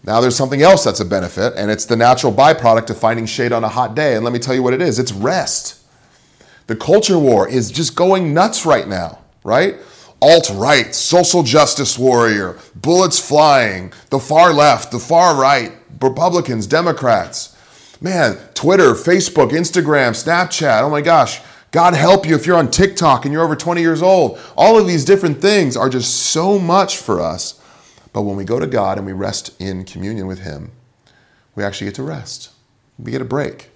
Now, 0.06 0.20
there's 0.20 0.36
something 0.36 0.62
else 0.62 0.84
that's 0.84 1.00
a 1.00 1.04
benefit, 1.04 1.54
and 1.56 1.70
it's 1.70 1.86
the 1.86 1.96
natural 1.96 2.32
byproduct 2.32 2.90
of 2.90 2.98
finding 2.98 3.24
shade 3.24 3.52
on 3.52 3.64
a 3.64 3.68
hot 3.68 3.94
day. 3.94 4.14
And 4.14 4.24
let 4.24 4.32
me 4.32 4.38
tell 4.38 4.54
you 4.54 4.62
what 4.62 4.74
it 4.74 4.82
is 4.82 4.98
it's 4.98 5.12
rest. 5.12 5.80
The 6.66 6.76
culture 6.76 7.18
war 7.18 7.48
is 7.48 7.70
just 7.70 7.94
going 7.94 8.32
nuts 8.32 8.64
right 8.64 8.88
now, 8.88 9.18
right? 9.42 9.76
Alt 10.22 10.50
right, 10.54 10.94
social 10.94 11.42
justice 11.42 11.98
warrior, 11.98 12.58
bullets 12.74 13.18
flying, 13.18 13.92
the 14.08 14.18
far 14.18 14.54
left, 14.54 14.90
the 14.90 14.98
far 14.98 15.38
right, 15.38 15.72
Republicans, 16.00 16.66
Democrats. 16.66 17.53
Man, 18.04 18.36
Twitter, 18.54 18.92
Facebook, 18.92 19.50
Instagram, 19.50 20.12
Snapchat, 20.12 20.82
oh 20.82 20.90
my 20.90 21.00
gosh. 21.00 21.40
God 21.72 21.94
help 21.94 22.24
you 22.24 22.36
if 22.36 22.46
you're 22.46 22.56
on 22.56 22.70
TikTok 22.70 23.24
and 23.24 23.32
you're 23.32 23.42
over 23.42 23.56
20 23.56 23.80
years 23.80 24.00
old. 24.00 24.38
All 24.56 24.78
of 24.78 24.86
these 24.86 25.04
different 25.04 25.40
things 25.40 25.76
are 25.76 25.88
just 25.88 26.14
so 26.14 26.56
much 26.60 26.98
for 26.98 27.20
us 27.20 27.60
but 28.14 28.22
when 28.22 28.36
we 28.36 28.44
go 28.44 28.60
to 28.60 28.66
God 28.68 28.96
and 28.96 29.04
we 29.04 29.12
rest 29.12 29.60
in 29.60 29.84
communion 29.84 30.28
with 30.28 30.38
Him, 30.38 30.70
we 31.56 31.64
actually 31.64 31.88
get 31.88 31.96
to 31.96 32.04
rest. 32.04 32.52
We 32.96 33.10
get 33.10 33.20
a 33.20 33.26
break. 33.26 33.70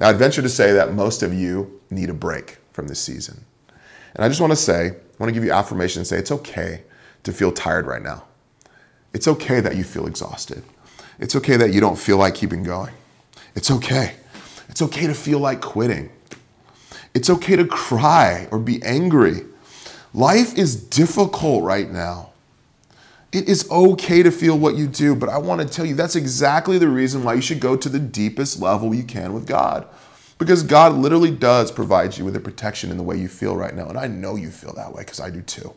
Now, 0.00 0.08
I'd 0.08 0.16
venture 0.16 0.40
to 0.40 0.48
say 0.48 0.72
that 0.72 0.94
most 0.94 1.22
of 1.22 1.34
you 1.34 1.80
need 1.90 2.08
a 2.08 2.14
break 2.14 2.58
from 2.72 2.86
this 2.86 3.00
season. 3.00 3.44
And 4.14 4.24
I 4.24 4.28
just 4.28 4.40
want 4.40 4.52
to 4.52 4.56
say, 4.56 4.86
I 4.86 4.94
want 5.18 5.28
to 5.28 5.32
give 5.32 5.44
you 5.44 5.50
affirmation 5.50 5.98
and 5.98 6.06
say 6.06 6.16
it's 6.16 6.30
okay 6.30 6.82
to 7.24 7.32
feel 7.32 7.50
tired 7.50 7.86
right 7.86 8.02
now. 8.02 8.24
It's 9.12 9.26
okay 9.26 9.58
that 9.60 9.74
you 9.74 9.82
feel 9.82 10.06
exhausted. 10.06 10.62
It's 11.18 11.34
okay 11.34 11.56
that 11.56 11.72
you 11.72 11.80
don't 11.80 11.98
feel 11.98 12.18
like 12.18 12.36
keeping 12.36 12.62
going. 12.62 12.94
It's 13.54 13.70
okay. 13.70 14.14
It's 14.68 14.82
okay 14.82 15.06
to 15.06 15.14
feel 15.14 15.38
like 15.38 15.60
quitting. 15.60 16.10
It's 17.14 17.28
okay 17.28 17.56
to 17.56 17.66
cry 17.66 18.48
or 18.50 18.58
be 18.58 18.82
angry. 18.82 19.42
Life 20.14 20.56
is 20.56 20.76
difficult 20.76 21.62
right 21.62 21.90
now. 21.90 22.30
It 23.32 23.48
is 23.48 23.70
okay 23.70 24.22
to 24.22 24.30
feel 24.30 24.58
what 24.58 24.76
you 24.76 24.86
do, 24.86 25.14
but 25.14 25.30
I 25.30 25.38
want 25.38 25.62
to 25.62 25.66
tell 25.66 25.86
you 25.86 25.94
that's 25.94 26.16
exactly 26.16 26.78
the 26.78 26.88
reason 26.88 27.24
why 27.24 27.34
you 27.34 27.40
should 27.40 27.60
go 27.60 27.76
to 27.76 27.88
the 27.88 27.98
deepest 27.98 28.60
level 28.60 28.94
you 28.94 29.04
can 29.04 29.32
with 29.32 29.46
God. 29.46 29.86
Because 30.38 30.62
God 30.62 30.94
literally 30.94 31.30
does 31.30 31.70
provide 31.70 32.18
you 32.18 32.24
with 32.24 32.36
a 32.36 32.40
protection 32.40 32.90
in 32.90 32.96
the 32.96 33.02
way 33.02 33.16
you 33.16 33.28
feel 33.28 33.56
right 33.56 33.74
now. 33.74 33.88
And 33.88 33.98
I 33.98 34.06
know 34.06 34.36
you 34.36 34.50
feel 34.50 34.74
that 34.74 34.92
way 34.92 35.02
because 35.02 35.20
I 35.20 35.30
do 35.30 35.40
too. 35.40 35.72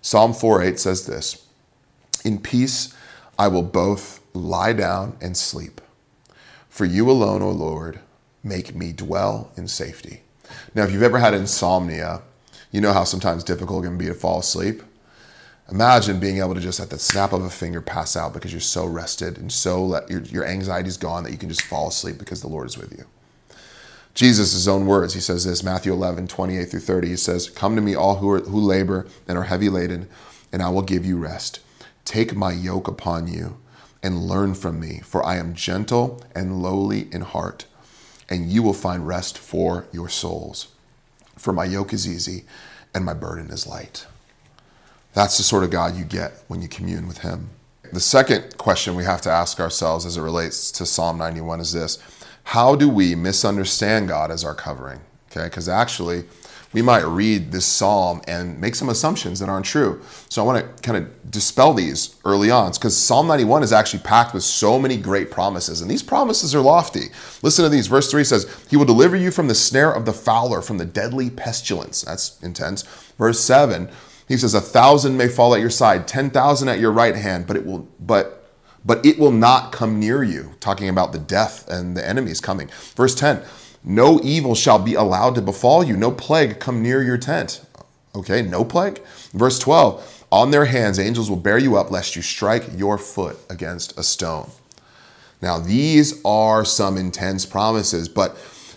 Psalm 0.00 0.32
4:8 0.32 0.78
says 0.78 1.06
this 1.06 1.44
In 2.24 2.38
peace 2.38 2.94
I 3.38 3.48
will 3.48 3.62
both 3.62 4.20
lie 4.32 4.72
down 4.72 5.16
and 5.20 5.36
sleep. 5.36 5.80
For 6.76 6.84
you 6.84 7.10
alone, 7.10 7.40
O 7.40 7.50
Lord, 7.52 8.00
make 8.44 8.74
me 8.74 8.92
dwell 8.92 9.50
in 9.56 9.66
safety. 9.66 10.20
Now, 10.74 10.82
if 10.84 10.92
you've 10.92 11.02
ever 11.02 11.18
had 11.18 11.32
insomnia, 11.32 12.20
you 12.70 12.82
know 12.82 12.92
how 12.92 13.04
sometimes 13.04 13.42
difficult 13.42 13.82
it 13.82 13.88
can 13.88 13.96
be 13.96 14.04
to 14.08 14.12
fall 14.12 14.40
asleep. 14.40 14.82
Imagine 15.70 16.20
being 16.20 16.36
able 16.36 16.52
to 16.52 16.60
just 16.60 16.78
at 16.78 16.90
the 16.90 16.98
snap 16.98 17.32
of 17.32 17.42
a 17.42 17.48
finger 17.48 17.80
pass 17.80 18.14
out 18.14 18.34
because 18.34 18.52
you're 18.52 18.60
so 18.60 18.84
rested 18.84 19.38
and 19.38 19.50
so 19.50 19.82
let, 19.82 20.10
your, 20.10 20.20
your 20.24 20.44
anxiety's 20.44 20.98
gone 20.98 21.24
that 21.24 21.32
you 21.32 21.38
can 21.38 21.48
just 21.48 21.62
fall 21.62 21.88
asleep 21.88 22.18
because 22.18 22.42
the 22.42 22.46
Lord 22.46 22.66
is 22.66 22.76
with 22.76 22.92
you. 22.92 23.06
Jesus, 24.12 24.68
own 24.68 24.84
words, 24.84 25.14
he 25.14 25.20
says 25.20 25.46
this, 25.46 25.62
Matthew 25.62 25.94
11, 25.94 26.28
28 26.28 26.66
through 26.66 26.80
30. 26.80 27.08
He 27.08 27.16
says, 27.16 27.48
Come 27.48 27.74
to 27.76 27.80
me, 27.80 27.94
all 27.94 28.16
who, 28.16 28.30
are, 28.32 28.40
who 28.40 28.60
labor 28.60 29.06
and 29.26 29.38
are 29.38 29.44
heavy 29.44 29.70
laden, 29.70 30.10
and 30.52 30.60
I 30.60 30.68
will 30.68 30.82
give 30.82 31.06
you 31.06 31.16
rest. 31.16 31.60
Take 32.04 32.36
my 32.36 32.52
yoke 32.52 32.86
upon 32.86 33.28
you 33.28 33.56
and 34.02 34.26
learn 34.26 34.54
from 34.54 34.80
me, 34.80 35.00
for 35.04 35.24
I 35.24 35.36
am 35.36 35.54
gentle 35.54 36.22
and 36.34 36.62
lowly 36.62 37.08
in 37.12 37.22
heart, 37.22 37.66
and 38.28 38.50
you 38.50 38.62
will 38.62 38.74
find 38.74 39.06
rest 39.06 39.38
for 39.38 39.86
your 39.92 40.08
souls. 40.08 40.68
For 41.36 41.52
my 41.52 41.64
yoke 41.64 41.92
is 41.92 42.08
easy 42.08 42.44
and 42.94 43.04
my 43.04 43.14
burden 43.14 43.50
is 43.50 43.66
light. 43.66 44.06
That's 45.12 45.38
the 45.38 45.42
sort 45.42 45.64
of 45.64 45.70
God 45.70 45.96
you 45.96 46.04
get 46.04 46.32
when 46.48 46.62
you 46.62 46.68
commune 46.68 47.08
with 47.08 47.18
Him. 47.18 47.50
The 47.92 48.00
second 48.00 48.58
question 48.58 48.96
we 48.96 49.04
have 49.04 49.22
to 49.22 49.30
ask 49.30 49.60
ourselves 49.60 50.04
as 50.04 50.16
it 50.16 50.22
relates 50.22 50.70
to 50.72 50.86
Psalm 50.86 51.18
91 51.18 51.60
is 51.60 51.72
this 51.72 51.98
How 52.44 52.74
do 52.74 52.88
we 52.88 53.14
misunderstand 53.14 54.08
God 54.08 54.30
as 54.30 54.44
our 54.44 54.54
covering? 54.54 55.00
Okay, 55.30 55.44
because 55.44 55.68
actually, 55.68 56.24
we 56.76 56.82
might 56.82 57.06
read 57.06 57.52
this 57.52 57.64
psalm 57.64 58.20
and 58.28 58.60
make 58.60 58.74
some 58.74 58.90
assumptions 58.90 59.40
that 59.40 59.48
aren't 59.48 59.64
true. 59.64 59.98
So 60.28 60.42
I 60.42 60.44
want 60.44 60.76
to 60.76 60.82
kind 60.82 60.98
of 60.98 61.30
dispel 61.30 61.72
these 61.72 62.16
early 62.22 62.50
on 62.50 62.70
because 62.72 62.94
Psalm 62.94 63.26
91 63.26 63.62
is 63.62 63.72
actually 63.72 64.00
packed 64.00 64.34
with 64.34 64.42
so 64.42 64.78
many 64.78 64.98
great 64.98 65.30
promises, 65.30 65.80
and 65.80 65.90
these 65.90 66.02
promises 66.02 66.54
are 66.54 66.60
lofty. 66.60 67.06
Listen 67.40 67.62
to 67.62 67.70
these. 67.70 67.86
Verse 67.86 68.10
3 68.10 68.24
says, 68.24 68.66
He 68.68 68.76
will 68.76 68.84
deliver 68.84 69.16
you 69.16 69.30
from 69.30 69.48
the 69.48 69.54
snare 69.54 69.90
of 69.90 70.04
the 70.04 70.12
fowler, 70.12 70.60
from 70.60 70.76
the 70.76 70.84
deadly 70.84 71.30
pestilence. 71.30 72.02
That's 72.02 72.38
intense. 72.42 72.82
Verse 73.16 73.40
7, 73.40 73.88
he 74.28 74.36
says, 74.36 74.52
A 74.52 74.60
thousand 74.60 75.16
may 75.16 75.28
fall 75.28 75.54
at 75.54 75.62
your 75.62 75.70
side, 75.70 76.06
10,000 76.06 76.68
at 76.68 76.78
your 76.78 76.92
right 76.92 77.16
hand, 77.16 77.46
but 77.46 77.56
it 77.56 77.64
will, 77.64 77.88
but 77.98 78.46
but 78.84 79.04
it 79.04 79.18
will 79.18 79.32
not 79.32 79.72
come 79.72 79.98
near 79.98 80.22
you, 80.22 80.54
talking 80.60 80.88
about 80.88 81.12
the 81.12 81.18
death 81.18 81.66
and 81.68 81.96
the 81.96 82.08
enemies 82.08 82.40
coming. 82.40 82.68
Verse 82.94 83.14
10 83.14 83.42
No 83.86 84.20
evil 84.22 84.54
shall 84.54 84.78
be 84.78 84.92
allowed 84.92 85.34
to 85.36 85.40
befall 85.40 85.82
you, 85.82 85.96
no 85.96 86.10
plague 86.10 86.60
come 86.60 86.82
near 86.82 87.02
your 87.02 87.16
tent. 87.16 87.64
Okay, 88.14 88.42
no 88.42 88.64
plague. 88.64 89.00
Verse 89.32 89.58
12 89.58 90.24
On 90.30 90.50
their 90.50 90.66
hands 90.66 90.98
angels 90.98 91.30
will 91.30 91.36
bear 91.36 91.56
you 91.56 91.76
up, 91.76 91.90
lest 91.90 92.16
you 92.16 92.20
strike 92.20 92.64
your 92.76 92.98
foot 92.98 93.38
against 93.48 93.98
a 93.98 94.02
stone. 94.02 94.50
Now, 95.40 95.58
these 95.58 96.20
are 96.24 96.64
some 96.64 96.98
intense 96.98 97.46
promises, 97.46 98.08
but 98.08 98.36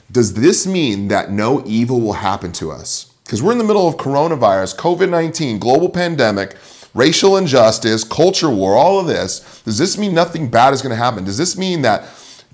does 0.10 0.36
this 0.36 0.66
mean 0.66 1.10
that 1.10 1.32
no 1.32 1.64
evil 1.66 2.00
will 2.00 2.14
happen 2.14 2.54
to 2.54 2.72
us? 2.72 3.10
because 3.30 3.44
we're 3.44 3.52
in 3.52 3.60
the 3.60 3.64
middle 3.64 3.88
of 3.88 3.96
coronavirus, 3.98 4.76
COVID 4.78 5.08
19, 5.08 5.60
global 5.60 5.88
pandemic, 5.88 6.56
racial 6.96 7.38
injustice, 7.38 8.04
culture 8.04 8.50
war, 8.50 8.76
all 8.76 9.00
of 9.00 9.06
this. 9.06 9.62
Does 9.62 9.78
this 9.78 10.00
mean 10.00 10.16
nothing 10.16 10.50
bad 10.50 10.74
is 10.74 10.82
going 10.82 10.90
to 10.90 10.96
happen? 10.96 11.26
Does 11.26 11.38
this 11.38 11.56
mean 11.56 11.84
that 11.84 12.06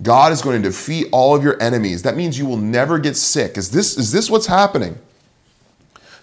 God 0.02 0.34
is 0.34 0.42
going 0.42 0.62
to 0.62 0.70
defeat 0.70 1.08
all 1.12 1.36
of 1.36 1.44
your 1.44 1.62
enemies? 1.62 2.04
That 2.04 2.18
means 2.18 2.38
you 2.38 2.46
will 2.46 2.58
never 2.58 3.00
get 3.00 3.16
sick. 3.16 3.58
Is 3.58 3.72
this, 3.72 3.98
is 3.98 4.12
this 4.12 4.30
what's 4.30 4.48
happening? 4.48 4.98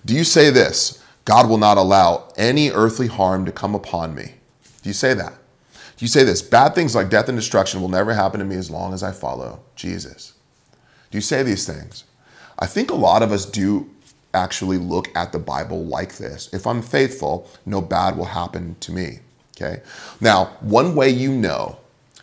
Do 0.05 0.15
you 0.15 0.25
say 0.25 0.51
this? 0.51 1.03
God 1.25 1.49
will 1.49 1.59
not 1.59 1.79
allow 1.79 2.29
any 2.37 2.71
earthly 2.71 3.07
harm 3.07 3.47
to 3.47 3.53
come 3.53 3.75
upon 3.75 4.15
me. 4.15 4.35
Do 4.83 4.89
you 4.89 4.93
say 4.93 5.15
that? 5.15 5.35
Do 5.97 6.05
you 6.05 6.09
say 6.09 6.25
this? 6.25 6.43
Bad 6.43 6.75
things 6.75 6.95
like 6.95 7.09
death 7.09 7.29
and 7.29 7.39
destruction 7.39 7.81
will 7.81 7.89
never 7.89 8.13
happen 8.13 8.41
to 8.41 8.47
me 8.47 8.57
as 8.57 8.71
long 8.71 8.93
as 8.93 9.03
I 9.03 9.13
follow 9.13 9.61
Jesus. 9.77 10.35
Do 11.11 11.19
you 11.19 11.23
say 11.23 11.43
these 11.43 11.67
things? 11.67 12.05
I 12.59 12.67
think 12.67 12.91
a 12.91 12.95
lot 12.95 13.23
of 13.23 13.33
us 13.33 13.47
do 13.47 13.89
actually 14.35 14.79
look 14.79 15.15
at 15.17 15.33
the 15.33 15.39
Bible 15.39 15.85
like 15.85 16.17
this. 16.17 16.53
If 16.53 16.67
I'm 16.67 16.83
faithful, 16.83 17.49
no 17.67 17.81
bad 17.81 18.17
will 18.17 18.25
happen 18.25 18.77
to 18.81 18.93
me. 18.93 19.21
Okay? 19.57 19.83
Now, 20.21 20.57
one 20.61 20.95
way 20.95 21.11
you 21.11 21.33
know 21.33 21.79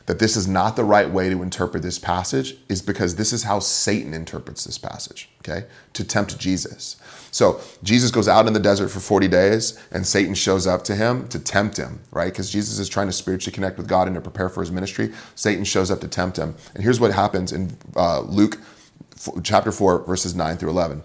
that 0.10 0.18
this 0.18 0.36
is 0.36 0.48
not 0.48 0.76
the 0.76 0.84
right 0.84 1.08
way 1.08 1.30
to 1.30 1.44
interpret 1.44 1.84
this 1.84 2.00
passage 2.00 2.58
is 2.68 2.82
because 2.82 3.16
this 3.16 3.32
is 3.32 3.44
how 3.44 3.60
Satan 3.60 4.16
interprets 4.16 4.64
this 4.64 4.80
passage, 4.80 5.30
okay? 5.42 5.68
To 5.94 6.04
tempt 6.04 6.40
Jesus. 6.40 6.96
So 7.30 7.62
Jesus 7.84 8.10
goes 8.10 8.28
out 8.28 8.48
in 8.48 8.54
the 8.54 8.60
desert 8.60 8.90
for 8.90 9.00
40 9.00 9.28
days 9.28 9.80
and 9.92 10.08
Satan 10.08 10.34
shows 10.34 10.66
up 10.66 10.84
to 10.86 10.96
him 10.96 11.28
to 11.28 11.38
tempt 11.38 11.78
him, 11.78 12.00
right? 12.10 12.34
Because 12.34 12.50
Jesus 12.50 12.80
is 12.80 12.90
trying 12.90 13.06
to 13.06 13.14
spiritually 13.14 13.54
connect 13.54 13.78
with 13.78 13.88
God 13.88 14.08
and 14.08 14.16
to 14.16 14.22
prepare 14.22 14.50
for 14.50 14.62
his 14.62 14.72
ministry. 14.72 15.14
Satan 15.36 15.64
shows 15.64 15.92
up 15.92 16.02
to 16.02 16.08
tempt 16.08 16.38
him. 16.38 16.56
And 16.74 16.84
here's 16.84 17.00
what 17.00 17.12
happens 17.12 17.52
in 17.52 17.78
uh, 17.96 18.22
Luke 18.22 18.58
chapter 19.44 19.72
4, 19.72 20.06
verses 20.06 20.34
9 20.34 20.58
through 20.58 20.72
11. 20.72 21.04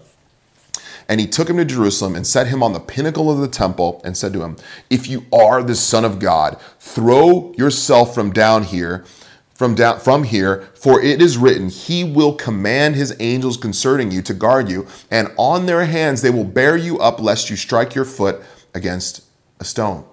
And 1.07 1.19
he 1.19 1.27
took 1.27 1.49
him 1.49 1.57
to 1.57 1.65
Jerusalem 1.65 2.15
and 2.15 2.25
set 2.25 2.47
him 2.47 2.63
on 2.63 2.73
the 2.73 2.79
pinnacle 2.79 3.31
of 3.31 3.39
the 3.39 3.47
temple 3.47 4.01
and 4.03 4.17
said 4.17 4.33
to 4.33 4.43
him, 4.43 4.57
If 4.89 5.07
you 5.07 5.25
are 5.31 5.61
the 5.61 5.75
Son 5.75 6.03
of 6.03 6.19
God, 6.19 6.59
throw 6.79 7.53
yourself 7.57 8.15
from 8.15 8.31
down 8.31 8.63
here, 8.63 9.05
from 9.53 9.75
down 9.75 9.99
from 9.99 10.23
here, 10.23 10.67
for 10.73 11.01
it 11.01 11.21
is 11.21 11.37
written, 11.37 11.69
He 11.69 12.03
will 12.03 12.33
command 12.33 12.95
his 12.95 13.15
angels 13.19 13.57
concerning 13.57 14.11
you 14.11 14.21
to 14.23 14.33
guard 14.33 14.69
you, 14.69 14.87
and 15.11 15.31
on 15.37 15.65
their 15.65 15.85
hands 15.85 16.21
they 16.21 16.31
will 16.31 16.43
bear 16.43 16.75
you 16.75 16.97
up 16.99 17.19
lest 17.19 17.49
you 17.49 17.55
strike 17.55 17.93
your 17.93 18.05
foot 18.05 18.41
against 18.73 19.23
a 19.59 19.63
stone. 19.63 20.05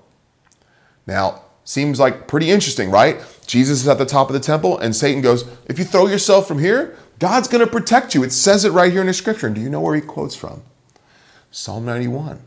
Now, 1.07 1.43
seems 1.65 1.99
like 1.99 2.29
pretty 2.29 2.51
interesting, 2.51 2.91
right? 2.91 3.21
Jesus 3.47 3.83
is 3.83 3.89
at 3.89 3.99
the 3.99 4.07
top 4.07 4.29
of 4.29 4.35
the 4.35 4.41
temple, 4.41 4.79
and 4.79 4.95
Satan 4.95 5.23
goes, 5.23 5.45
If 5.67 5.79
you 5.79 5.85
throw 5.85 6.07
yourself 6.07 6.47
from 6.47 6.59
here, 6.59 6.97
God's 7.19 7.49
going 7.49 7.65
to 7.65 7.71
protect 7.71 8.15
you. 8.15 8.23
It 8.23 8.33
says 8.33 8.65
it 8.65 8.71
right 8.71 8.91
here 8.91 9.01
in 9.01 9.07
the 9.07 9.15
scripture. 9.15 9.47
And 9.47 9.55
do 9.55 9.61
you 9.61 9.71
know 9.71 9.81
where 9.81 9.95
he 9.95 10.01
quotes 10.01 10.35
from? 10.35 10.63
Psalm 11.55 11.85
91, 11.85 12.41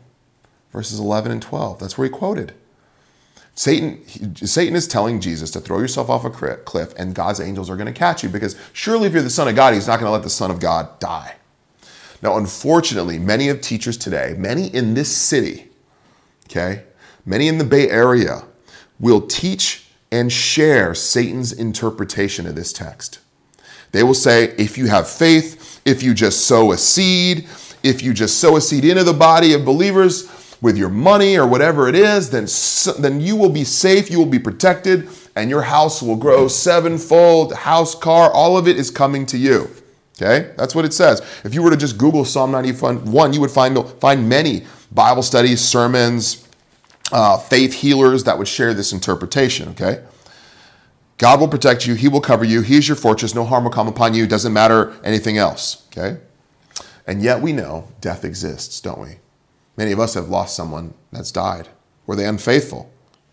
verses 0.72 0.98
11 0.98 1.30
and 1.30 1.40
12. 1.40 1.78
That's 1.78 1.96
where 1.96 2.08
he 2.08 2.12
quoted. 2.12 2.52
Satan, 3.54 4.04
Satan 4.34 4.74
is 4.74 4.88
telling 4.88 5.20
Jesus 5.20 5.52
to 5.52 5.60
throw 5.60 5.78
yourself 5.78 6.10
off 6.10 6.24
a 6.24 6.30
cliff 6.30 6.92
and 6.98 7.14
God's 7.14 7.40
angels 7.40 7.70
are 7.70 7.76
going 7.76 7.86
to 7.86 7.92
catch 7.92 8.24
you 8.24 8.28
because 8.28 8.56
surely 8.72 9.06
if 9.06 9.14
you're 9.14 9.22
the 9.22 9.30
Son 9.30 9.46
of 9.46 9.54
God, 9.54 9.74
he's 9.74 9.86
not 9.86 10.00
going 10.00 10.08
to 10.08 10.12
let 10.12 10.24
the 10.24 10.28
Son 10.28 10.50
of 10.50 10.58
God 10.58 10.98
die. 10.98 11.36
Now, 12.20 12.36
unfortunately, 12.36 13.18
many 13.20 13.48
of 13.48 13.60
teachers 13.60 13.96
today, 13.96 14.34
many 14.36 14.66
in 14.74 14.94
this 14.94 15.16
city, 15.16 15.68
okay, 16.46 16.82
many 17.24 17.46
in 17.46 17.58
the 17.58 17.64
Bay 17.64 17.88
Area, 17.88 18.44
will 18.98 19.20
teach 19.20 19.86
and 20.10 20.32
share 20.32 20.94
Satan's 20.94 21.52
interpretation 21.52 22.46
of 22.46 22.56
this 22.56 22.72
text. 22.72 23.20
They 23.92 24.02
will 24.02 24.14
say, 24.14 24.54
if 24.58 24.76
you 24.76 24.88
have 24.88 25.08
faith, 25.08 25.80
if 25.84 26.02
you 26.02 26.12
just 26.12 26.46
sow 26.46 26.72
a 26.72 26.76
seed, 26.76 27.48
if 27.86 28.02
you 28.02 28.12
just 28.12 28.40
sow 28.40 28.56
a 28.56 28.60
seed 28.60 28.84
into 28.84 29.04
the 29.04 29.12
body 29.12 29.52
of 29.52 29.64
believers 29.64 30.30
with 30.60 30.76
your 30.76 30.88
money 30.88 31.36
or 31.36 31.46
whatever 31.46 31.88
it 31.88 31.94
is, 31.94 32.30
then, 32.30 32.46
then 33.00 33.20
you 33.20 33.36
will 33.36 33.50
be 33.50 33.64
safe, 33.64 34.10
you 34.10 34.18
will 34.18 34.26
be 34.26 34.38
protected, 34.38 35.08
and 35.36 35.50
your 35.50 35.62
house 35.62 36.02
will 36.02 36.16
grow 36.16 36.48
sevenfold. 36.48 37.52
House, 37.52 37.94
car, 37.94 38.30
all 38.32 38.56
of 38.56 38.66
it 38.66 38.76
is 38.76 38.90
coming 38.90 39.26
to 39.26 39.38
you. 39.38 39.70
Okay? 40.16 40.52
That's 40.56 40.74
what 40.74 40.84
it 40.84 40.94
says. 40.94 41.20
If 41.44 41.54
you 41.54 41.62
were 41.62 41.70
to 41.70 41.76
just 41.76 41.98
Google 41.98 42.24
Psalm 42.24 42.50
91, 42.50 43.32
you 43.32 43.40
would 43.40 43.50
find, 43.50 43.78
find 44.00 44.28
many 44.28 44.64
Bible 44.90 45.22
studies, 45.22 45.60
sermons, 45.60 46.48
uh, 47.12 47.38
faith 47.38 47.74
healers 47.74 48.24
that 48.24 48.36
would 48.38 48.48
share 48.48 48.74
this 48.74 48.92
interpretation. 48.92 49.68
Okay? 49.70 50.02
God 51.18 51.40
will 51.40 51.48
protect 51.48 51.86
you. 51.86 51.94
He 51.94 52.08
will 52.08 52.20
cover 52.20 52.44
you. 52.44 52.62
He's 52.62 52.88
your 52.88 52.96
fortress. 52.96 53.34
No 53.34 53.44
harm 53.44 53.64
will 53.64 53.70
come 53.70 53.88
upon 53.88 54.14
you. 54.14 54.26
Doesn't 54.26 54.52
matter 54.52 54.98
anything 55.04 55.38
else. 55.38 55.86
Okay? 55.88 56.18
And 57.06 57.22
yet 57.22 57.40
we 57.40 57.52
know 57.52 57.88
death 58.00 58.24
exists, 58.24 58.80
don't 58.80 59.00
we? 59.00 59.16
Many 59.76 59.92
of 59.92 60.00
us 60.00 60.14
have 60.14 60.28
lost 60.28 60.56
someone 60.56 60.94
that's 61.12 61.30
died. 61.30 61.68
Were 62.06 62.16
they 62.16 62.26
unfaithful? 62.26 62.90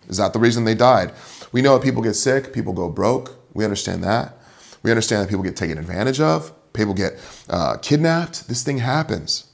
Is 0.08 0.18
that 0.18 0.34
the 0.34 0.40
reason 0.40 0.66
they 0.66 0.76
died? 0.76 1.14
We 1.52 1.62
know 1.62 1.78
that 1.78 1.84
people 1.84 2.02
get 2.02 2.16
sick, 2.16 2.54
people 2.54 2.74
go 2.74 2.90
broke. 2.90 3.38
We 3.54 3.64
understand 3.64 4.04
that. 4.04 4.38
We 4.82 4.92
understand 4.92 5.24
that 5.24 5.30
people 5.30 5.44
get 5.44 5.56
taken 5.56 5.78
advantage 5.78 6.20
of, 6.20 6.52
people 6.74 6.94
get 6.94 7.20
uh, 7.50 7.78
kidnapped. 7.78 8.48
This 8.48 8.64
thing 8.64 8.80
happens. 8.80 9.50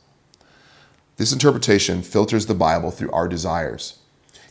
This 1.18 1.34
interpretation 1.34 2.02
filters 2.02 2.46
the 2.46 2.56
Bible 2.56 2.92
through 2.92 3.12
our 3.12 3.28
desires. 3.28 4.00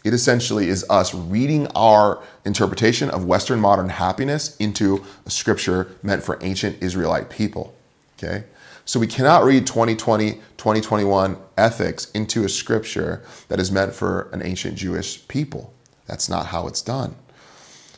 It 0.04 0.14
essentially 0.14 0.68
is 0.68 0.84
us 0.88 1.12
reading 1.12 1.66
our 1.74 2.22
interpretation 2.44 3.10
of 3.10 3.24
Western 3.24 3.58
modern 3.58 3.88
happiness 3.88 4.56
into 4.58 5.04
a 5.26 5.30
scripture 5.30 5.90
meant 6.02 6.22
for 6.22 6.38
ancient 6.42 6.82
Israelite 6.82 7.30
people. 7.30 7.74
Okay? 8.16 8.44
So 8.88 8.98
we 8.98 9.06
cannot 9.06 9.44
read 9.44 9.66
2020, 9.66 10.32
2021 10.56 11.36
ethics 11.58 12.10
into 12.12 12.46
a 12.46 12.48
scripture 12.48 13.22
that 13.48 13.60
is 13.60 13.70
meant 13.70 13.92
for 13.92 14.30
an 14.32 14.40
ancient 14.40 14.76
Jewish 14.78 15.28
people. 15.28 15.74
That's 16.06 16.30
not 16.30 16.46
how 16.46 16.66
it's 16.68 16.80
done. 16.80 17.14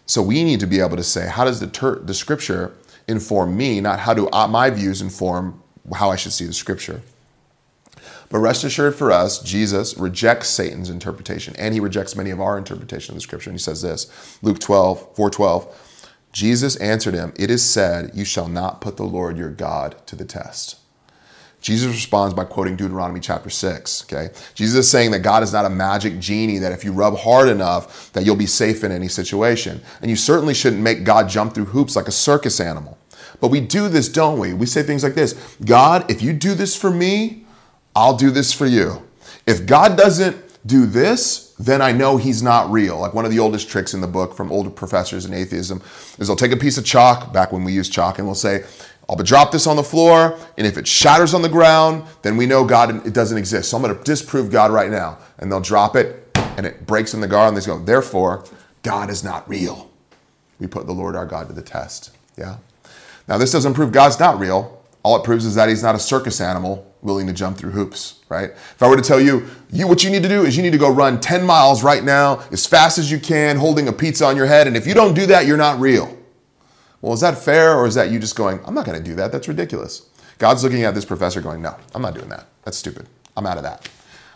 So 0.06 0.20
we 0.20 0.42
need 0.42 0.58
to 0.58 0.66
be 0.66 0.80
able 0.80 0.96
to 0.96 1.04
say, 1.04 1.28
how 1.28 1.44
does 1.44 1.60
the, 1.60 1.68
ter- 1.68 2.00
the 2.00 2.12
scripture 2.12 2.74
inform 3.06 3.56
me, 3.56 3.80
not 3.80 4.00
how 4.00 4.14
do 4.14 4.28
my 4.32 4.68
views 4.68 5.00
inform 5.00 5.62
how 5.94 6.10
I 6.10 6.16
should 6.16 6.32
see 6.32 6.44
the 6.44 6.52
scripture. 6.52 7.02
But 8.28 8.40
rest 8.40 8.64
assured 8.64 8.96
for 8.96 9.12
us, 9.12 9.40
Jesus 9.40 9.96
rejects 9.96 10.48
Satan's 10.48 10.90
interpretation 10.90 11.54
and 11.56 11.72
he 11.72 11.78
rejects 11.78 12.16
many 12.16 12.30
of 12.30 12.40
our 12.40 12.58
interpretation 12.58 13.12
of 13.12 13.14
the 13.14 13.20
scripture. 13.20 13.50
And 13.50 13.56
he 13.56 13.62
says 13.62 13.80
this 13.82 14.38
Luke 14.42 14.58
12, 14.58 15.14
412. 15.14 15.86
Jesus 16.32 16.74
answered 16.76 17.14
him, 17.14 17.32
It 17.36 17.48
is 17.48 17.64
said, 17.64 18.10
You 18.12 18.24
shall 18.24 18.48
not 18.48 18.80
put 18.80 18.96
the 18.96 19.04
Lord 19.04 19.38
your 19.38 19.50
God 19.50 20.04
to 20.06 20.16
the 20.16 20.24
test. 20.24 20.79
Jesus 21.60 21.88
responds 21.88 22.34
by 22.34 22.44
quoting 22.44 22.76
Deuteronomy 22.76 23.20
chapter 23.20 23.50
6, 23.50 24.04
okay? 24.04 24.32
Jesus 24.54 24.86
is 24.86 24.90
saying 24.90 25.10
that 25.10 25.20
God 25.20 25.42
is 25.42 25.52
not 25.52 25.66
a 25.66 25.70
magic 25.70 26.18
genie 26.18 26.58
that 26.58 26.72
if 26.72 26.84
you 26.84 26.92
rub 26.92 27.18
hard 27.18 27.48
enough 27.48 28.12
that 28.12 28.24
you'll 28.24 28.36
be 28.36 28.46
safe 28.46 28.82
in 28.82 28.90
any 28.90 29.08
situation. 29.08 29.80
And 30.00 30.10
you 30.10 30.16
certainly 30.16 30.54
shouldn't 30.54 30.82
make 30.82 31.04
God 31.04 31.28
jump 31.28 31.54
through 31.54 31.66
hoops 31.66 31.96
like 31.96 32.08
a 32.08 32.12
circus 32.12 32.60
animal. 32.60 32.96
But 33.40 33.48
we 33.48 33.60
do 33.60 33.88
this, 33.88 34.08
don't 34.08 34.38
we? 34.38 34.54
We 34.54 34.66
say 34.66 34.82
things 34.82 35.02
like 35.02 35.14
this 35.14 35.34
God, 35.64 36.10
if 36.10 36.22
you 36.22 36.32
do 36.32 36.54
this 36.54 36.76
for 36.76 36.90
me, 36.90 37.44
I'll 37.94 38.16
do 38.16 38.30
this 38.30 38.52
for 38.52 38.66
you. 38.66 39.06
If 39.46 39.66
God 39.66 39.96
doesn't 39.96 40.36
do 40.66 40.86
this, 40.86 41.54
then 41.58 41.80
I 41.82 41.92
know 41.92 42.16
he's 42.16 42.42
not 42.42 42.70
real. 42.70 42.98
Like 42.98 43.14
one 43.14 43.24
of 43.24 43.30
the 43.30 43.38
oldest 43.38 43.68
tricks 43.68 43.94
in 43.94 44.00
the 44.00 44.06
book 44.06 44.34
from 44.34 44.52
older 44.52 44.70
professors 44.70 45.24
in 45.24 45.32
atheism 45.32 45.82
is 46.18 46.26
they'll 46.26 46.36
take 46.36 46.52
a 46.52 46.56
piece 46.56 46.78
of 46.78 46.84
chalk, 46.84 47.32
back 47.32 47.52
when 47.52 47.64
we 47.64 47.72
used 47.72 47.92
chalk, 47.92 48.18
and 48.18 48.26
we'll 48.26 48.34
say, 48.34 48.64
I'll 49.08 49.16
drop 49.16 49.50
this 49.50 49.66
on 49.66 49.76
the 49.76 49.82
floor, 49.82 50.38
and 50.56 50.66
if 50.66 50.78
it 50.78 50.86
shatters 50.86 51.34
on 51.34 51.42
the 51.42 51.48
ground, 51.48 52.04
then 52.22 52.36
we 52.36 52.46
know 52.46 52.64
God 52.64 53.06
it 53.06 53.12
doesn't 53.12 53.36
exist. 53.36 53.70
So 53.70 53.76
I'm 53.76 53.82
going 53.82 53.96
to 53.96 54.02
disprove 54.04 54.50
God 54.50 54.70
right 54.70 54.90
now. 54.90 55.18
And 55.38 55.50
they'll 55.50 55.60
drop 55.60 55.96
it, 55.96 56.30
and 56.34 56.64
it 56.64 56.86
breaks 56.86 57.12
in 57.12 57.20
the 57.20 57.26
garden. 57.26 57.58
They 57.58 57.66
go, 57.66 57.78
therefore, 57.78 58.44
God 58.82 59.10
is 59.10 59.24
not 59.24 59.48
real. 59.48 59.90
We 60.60 60.66
put 60.66 60.86
the 60.86 60.92
Lord 60.92 61.16
our 61.16 61.26
God 61.26 61.48
to 61.48 61.54
the 61.54 61.62
test. 61.62 62.16
Yeah. 62.36 62.58
Now 63.26 63.38
this 63.38 63.52
doesn't 63.52 63.74
prove 63.74 63.92
God's 63.92 64.20
not 64.20 64.38
real. 64.38 64.82
All 65.02 65.16
it 65.16 65.24
proves 65.24 65.46
is 65.46 65.54
that 65.54 65.68
He's 65.68 65.82
not 65.82 65.94
a 65.94 65.98
circus 65.98 66.40
animal 66.40 66.86
willing 67.02 67.26
to 67.26 67.32
jump 67.32 67.56
through 67.56 67.70
hoops. 67.70 68.20
Right. 68.28 68.50
If 68.50 68.82
I 68.82 68.88
were 68.88 68.96
to 68.96 69.02
tell 69.02 69.20
you, 69.20 69.46
you 69.72 69.88
what 69.88 70.04
you 70.04 70.10
need 70.10 70.22
to 70.22 70.28
do 70.28 70.44
is 70.44 70.56
you 70.56 70.62
need 70.62 70.72
to 70.72 70.78
go 70.78 70.90
run 70.90 71.20
10 71.20 71.44
miles 71.44 71.82
right 71.82 72.04
now 72.04 72.44
as 72.52 72.66
fast 72.66 72.98
as 72.98 73.10
you 73.10 73.18
can, 73.18 73.56
holding 73.56 73.88
a 73.88 73.92
pizza 73.92 74.26
on 74.26 74.36
your 74.36 74.46
head, 74.46 74.66
and 74.66 74.76
if 74.76 74.86
you 74.86 74.94
don't 74.94 75.14
do 75.14 75.26
that, 75.26 75.46
you're 75.46 75.56
not 75.56 75.80
real. 75.80 76.16
Well, 77.00 77.12
is 77.12 77.20
that 77.20 77.38
fair 77.38 77.76
or 77.76 77.86
is 77.86 77.94
that 77.94 78.10
you 78.10 78.18
just 78.18 78.36
going, 78.36 78.60
I'm 78.64 78.74
not 78.74 78.84
going 78.84 78.98
to 78.98 79.04
do 79.04 79.14
that? 79.16 79.32
That's 79.32 79.48
ridiculous. 79.48 80.06
God's 80.38 80.62
looking 80.64 80.84
at 80.84 80.94
this 80.94 81.04
professor 81.04 81.40
going, 81.40 81.62
No, 81.62 81.76
I'm 81.94 82.02
not 82.02 82.14
doing 82.14 82.28
that. 82.28 82.46
That's 82.64 82.76
stupid. 82.76 83.06
I'm 83.36 83.46
out 83.46 83.56
of 83.56 83.62
that. 83.62 83.88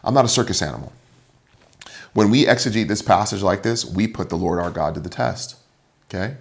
I'm 0.02 0.14
not 0.14 0.24
a 0.24 0.28
circus 0.28 0.62
animal. 0.62 0.92
When 2.12 2.30
we 2.30 2.46
exegete 2.46 2.88
this 2.88 3.02
passage 3.02 3.42
like 3.42 3.62
this, 3.62 3.84
we 3.84 4.06
put 4.06 4.28
the 4.28 4.36
Lord 4.36 4.60
our 4.60 4.70
God 4.70 4.94
to 4.94 5.00
the 5.00 5.08
test. 5.08 5.56
Okay? 6.08 6.36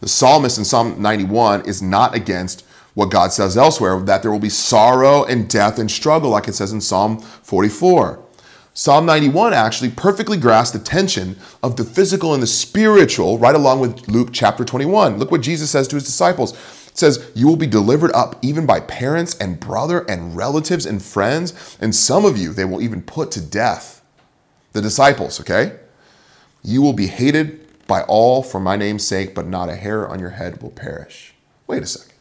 The 0.00 0.08
psalmist 0.08 0.58
in 0.58 0.64
Psalm 0.64 1.00
91 1.00 1.66
is 1.66 1.80
not 1.80 2.14
against 2.14 2.66
what 2.94 3.10
God 3.10 3.32
says 3.32 3.56
elsewhere, 3.56 4.00
that 4.00 4.22
there 4.22 4.30
will 4.30 4.38
be 4.38 4.50
sorrow 4.50 5.24
and 5.24 5.48
death 5.48 5.78
and 5.78 5.90
struggle, 5.90 6.30
like 6.30 6.48
it 6.48 6.54
says 6.54 6.72
in 6.72 6.80
Psalm 6.80 7.18
44. 7.18 8.21
Psalm 8.74 9.04
91 9.04 9.52
actually 9.52 9.90
perfectly 9.90 10.38
grasps 10.38 10.76
the 10.76 10.82
tension 10.82 11.36
of 11.62 11.76
the 11.76 11.84
physical 11.84 12.32
and 12.32 12.42
the 12.42 12.46
spiritual, 12.46 13.36
right 13.38 13.54
along 13.54 13.80
with 13.80 14.08
Luke 14.08 14.30
chapter 14.32 14.64
21. 14.64 15.18
Look 15.18 15.30
what 15.30 15.42
Jesus 15.42 15.70
says 15.70 15.86
to 15.88 15.96
his 15.96 16.04
disciples. 16.04 16.52
It 16.88 16.96
says, 16.96 17.30
You 17.34 17.46
will 17.46 17.56
be 17.56 17.66
delivered 17.66 18.12
up 18.12 18.38
even 18.40 18.64
by 18.64 18.80
parents 18.80 19.36
and 19.38 19.60
brother 19.60 20.06
and 20.08 20.34
relatives 20.34 20.86
and 20.86 21.02
friends, 21.02 21.76
and 21.82 21.94
some 21.94 22.24
of 22.24 22.38
you 22.38 22.54
they 22.54 22.64
will 22.64 22.80
even 22.80 23.02
put 23.02 23.30
to 23.32 23.42
death. 23.42 24.02
The 24.72 24.80
disciples, 24.80 25.38
okay? 25.38 25.78
You 26.62 26.80
will 26.80 26.94
be 26.94 27.08
hated 27.08 27.86
by 27.86 28.02
all 28.04 28.42
for 28.42 28.58
my 28.58 28.76
name's 28.76 29.06
sake, 29.06 29.34
but 29.34 29.46
not 29.46 29.68
a 29.68 29.76
hair 29.76 30.08
on 30.08 30.18
your 30.18 30.30
head 30.30 30.62
will 30.62 30.70
perish. 30.70 31.34
Wait 31.66 31.82
a 31.82 31.86
second. 31.86 32.14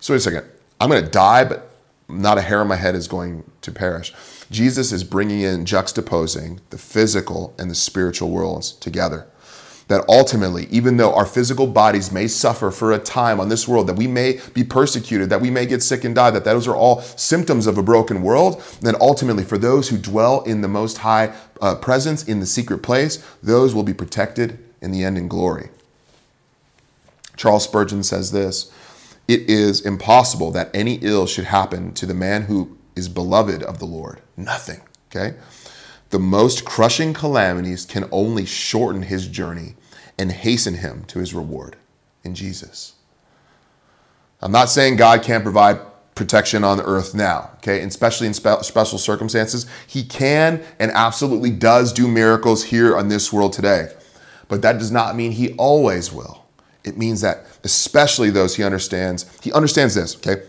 So, 0.00 0.14
wait 0.14 0.18
a 0.18 0.20
second. 0.20 0.46
I'm 0.80 0.88
going 0.88 1.04
to 1.04 1.10
die, 1.10 1.44
but 1.44 1.70
not 2.08 2.38
a 2.38 2.42
hair 2.42 2.60
on 2.60 2.68
my 2.68 2.76
head 2.76 2.94
is 2.94 3.06
going 3.06 3.44
to 3.60 3.70
perish. 3.70 4.14
Jesus 4.52 4.92
is 4.92 5.02
bringing 5.02 5.40
in, 5.40 5.64
juxtaposing 5.64 6.60
the 6.70 6.78
physical 6.78 7.54
and 7.58 7.70
the 7.70 7.74
spiritual 7.74 8.30
worlds 8.30 8.72
together. 8.72 9.26
That 9.88 10.04
ultimately, 10.08 10.66
even 10.70 10.96
though 10.96 11.14
our 11.14 11.26
physical 11.26 11.66
bodies 11.66 12.12
may 12.12 12.28
suffer 12.28 12.70
for 12.70 12.92
a 12.92 12.98
time 12.98 13.40
on 13.40 13.48
this 13.48 13.66
world, 13.66 13.88
that 13.88 13.96
we 13.96 14.06
may 14.06 14.40
be 14.54 14.62
persecuted, 14.62 15.28
that 15.30 15.40
we 15.40 15.50
may 15.50 15.66
get 15.66 15.82
sick 15.82 16.04
and 16.04 16.14
die, 16.14 16.30
that 16.30 16.44
those 16.44 16.68
are 16.68 16.76
all 16.76 17.00
symptoms 17.02 17.66
of 17.66 17.76
a 17.78 17.82
broken 17.82 18.22
world, 18.22 18.62
then 18.80 18.94
ultimately, 19.00 19.44
for 19.44 19.58
those 19.58 19.88
who 19.88 19.98
dwell 19.98 20.42
in 20.42 20.60
the 20.60 20.68
Most 20.68 20.98
High 20.98 21.34
uh, 21.60 21.74
presence 21.74 22.22
in 22.24 22.40
the 22.40 22.46
secret 22.46 22.78
place, 22.78 23.24
those 23.42 23.74
will 23.74 23.82
be 23.82 23.94
protected 23.94 24.58
in 24.80 24.92
the 24.92 25.02
end 25.02 25.18
in 25.18 25.28
glory. 25.28 25.70
Charles 27.36 27.64
Spurgeon 27.64 28.02
says 28.02 28.32
this 28.32 28.70
It 29.26 29.48
is 29.48 29.80
impossible 29.80 30.50
that 30.52 30.70
any 30.72 30.94
ill 31.02 31.26
should 31.26 31.46
happen 31.46 31.92
to 31.94 32.06
the 32.06 32.14
man 32.14 32.42
who 32.42 32.78
is 32.94 33.08
beloved 33.08 33.62
of 33.62 33.78
the 33.78 33.84
Lord. 33.84 34.20
Nothing. 34.36 34.80
Okay? 35.10 35.36
The 36.10 36.18
most 36.18 36.64
crushing 36.64 37.14
calamities 37.14 37.86
can 37.86 38.08
only 38.12 38.44
shorten 38.44 39.02
his 39.02 39.26
journey 39.28 39.76
and 40.18 40.30
hasten 40.30 40.74
him 40.74 41.04
to 41.06 41.18
his 41.18 41.34
reward 41.34 41.76
in 42.22 42.34
Jesus. 42.34 42.94
I'm 44.40 44.52
not 44.52 44.68
saying 44.68 44.96
God 44.96 45.22
can't 45.22 45.42
provide 45.42 45.80
protection 46.14 46.64
on 46.64 46.76
the 46.76 46.84
earth 46.84 47.14
now, 47.14 47.50
okay? 47.56 47.80
And 47.80 47.90
especially 47.90 48.26
in 48.26 48.34
spe- 48.34 48.62
special 48.62 48.98
circumstances, 48.98 49.66
he 49.86 50.04
can 50.04 50.62
and 50.78 50.90
absolutely 50.92 51.50
does 51.50 51.92
do 51.92 52.06
miracles 52.06 52.64
here 52.64 52.96
on 52.96 53.08
this 53.08 53.32
world 53.32 53.52
today. 53.52 53.92
But 54.48 54.60
that 54.62 54.78
does 54.78 54.90
not 54.90 55.16
mean 55.16 55.32
he 55.32 55.54
always 55.54 56.12
will. 56.12 56.44
It 56.84 56.98
means 56.98 57.22
that 57.22 57.46
especially 57.64 58.28
those 58.30 58.56
he 58.56 58.62
understands, 58.62 59.24
he 59.40 59.52
understands 59.52 59.94
this, 59.94 60.16
okay? 60.16 60.42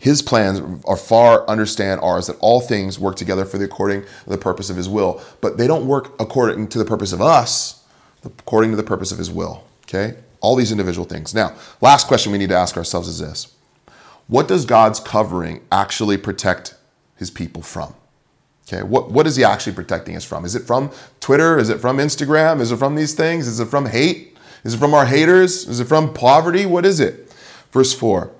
His 0.00 0.22
plans 0.22 0.82
are 0.86 0.96
far 0.96 1.46
understand 1.46 2.00
ours 2.00 2.26
that 2.26 2.38
all 2.40 2.62
things 2.62 2.98
work 2.98 3.16
together 3.16 3.44
for 3.44 3.58
the 3.58 3.66
according 3.66 4.04
the 4.26 4.38
purpose 4.38 4.70
of 4.70 4.76
his 4.76 4.88
will, 4.88 5.22
but 5.42 5.58
they 5.58 5.66
don't 5.66 5.86
work 5.86 6.18
according 6.18 6.68
to 6.68 6.78
the 6.78 6.86
purpose 6.86 7.12
of 7.12 7.20
us, 7.20 7.84
according 8.24 8.70
to 8.70 8.78
the 8.78 8.82
purpose 8.82 9.12
of 9.12 9.18
his 9.18 9.30
will. 9.30 9.62
Okay? 9.84 10.16
All 10.40 10.56
these 10.56 10.72
individual 10.72 11.06
things. 11.06 11.34
Now, 11.34 11.54
last 11.82 12.08
question 12.08 12.32
we 12.32 12.38
need 12.38 12.48
to 12.48 12.56
ask 12.56 12.78
ourselves 12.78 13.08
is 13.08 13.18
this. 13.18 13.54
What 14.26 14.48
does 14.48 14.64
God's 14.64 15.00
covering 15.00 15.60
actually 15.70 16.16
protect 16.16 16.76
his 17.16 17.30
people 17.30 17.60
from? 17.60 17.92
Okay, 18.66 18.82
what, 18.82 19.10
what 19.10 19.26
is 19.26 19.36
he 19.36 19.44
actually 19.44 19.74
protecting 19.74 20.16
us 20.16 20.24
from? 20.24 20.46
Is 20.46 20.54
it 20.54 20.62
from 20.62 20.90
Twitter? 21.20 21.58
Is 21.58 21.68
it 21.68 21.78
from 21.78 21.98
Instagram? 21.98 22.60
Is 22.60 22.72
it 22.72 22.78
from 22.78 22.94
these 22.94 23.12
things? 23.12 23.46
Is 23.46 23.60
it 23.60 23.66
from 23.66 23.84
hate? 23.84 24.38
Is 24.64 24.74
it 24.74 24.78
from 24.78 24.94
our 24.94 25.04
haters? 25.04 25.68
Is 25.68 25.78
it 25.78 25.86
from 25.86 26.14
poverty? 26.14 26.64
What 26.64 26.86
is 26.86 27.00
it? 27.00 27.34
Verse 27.70 27.92
4 27.92 28.32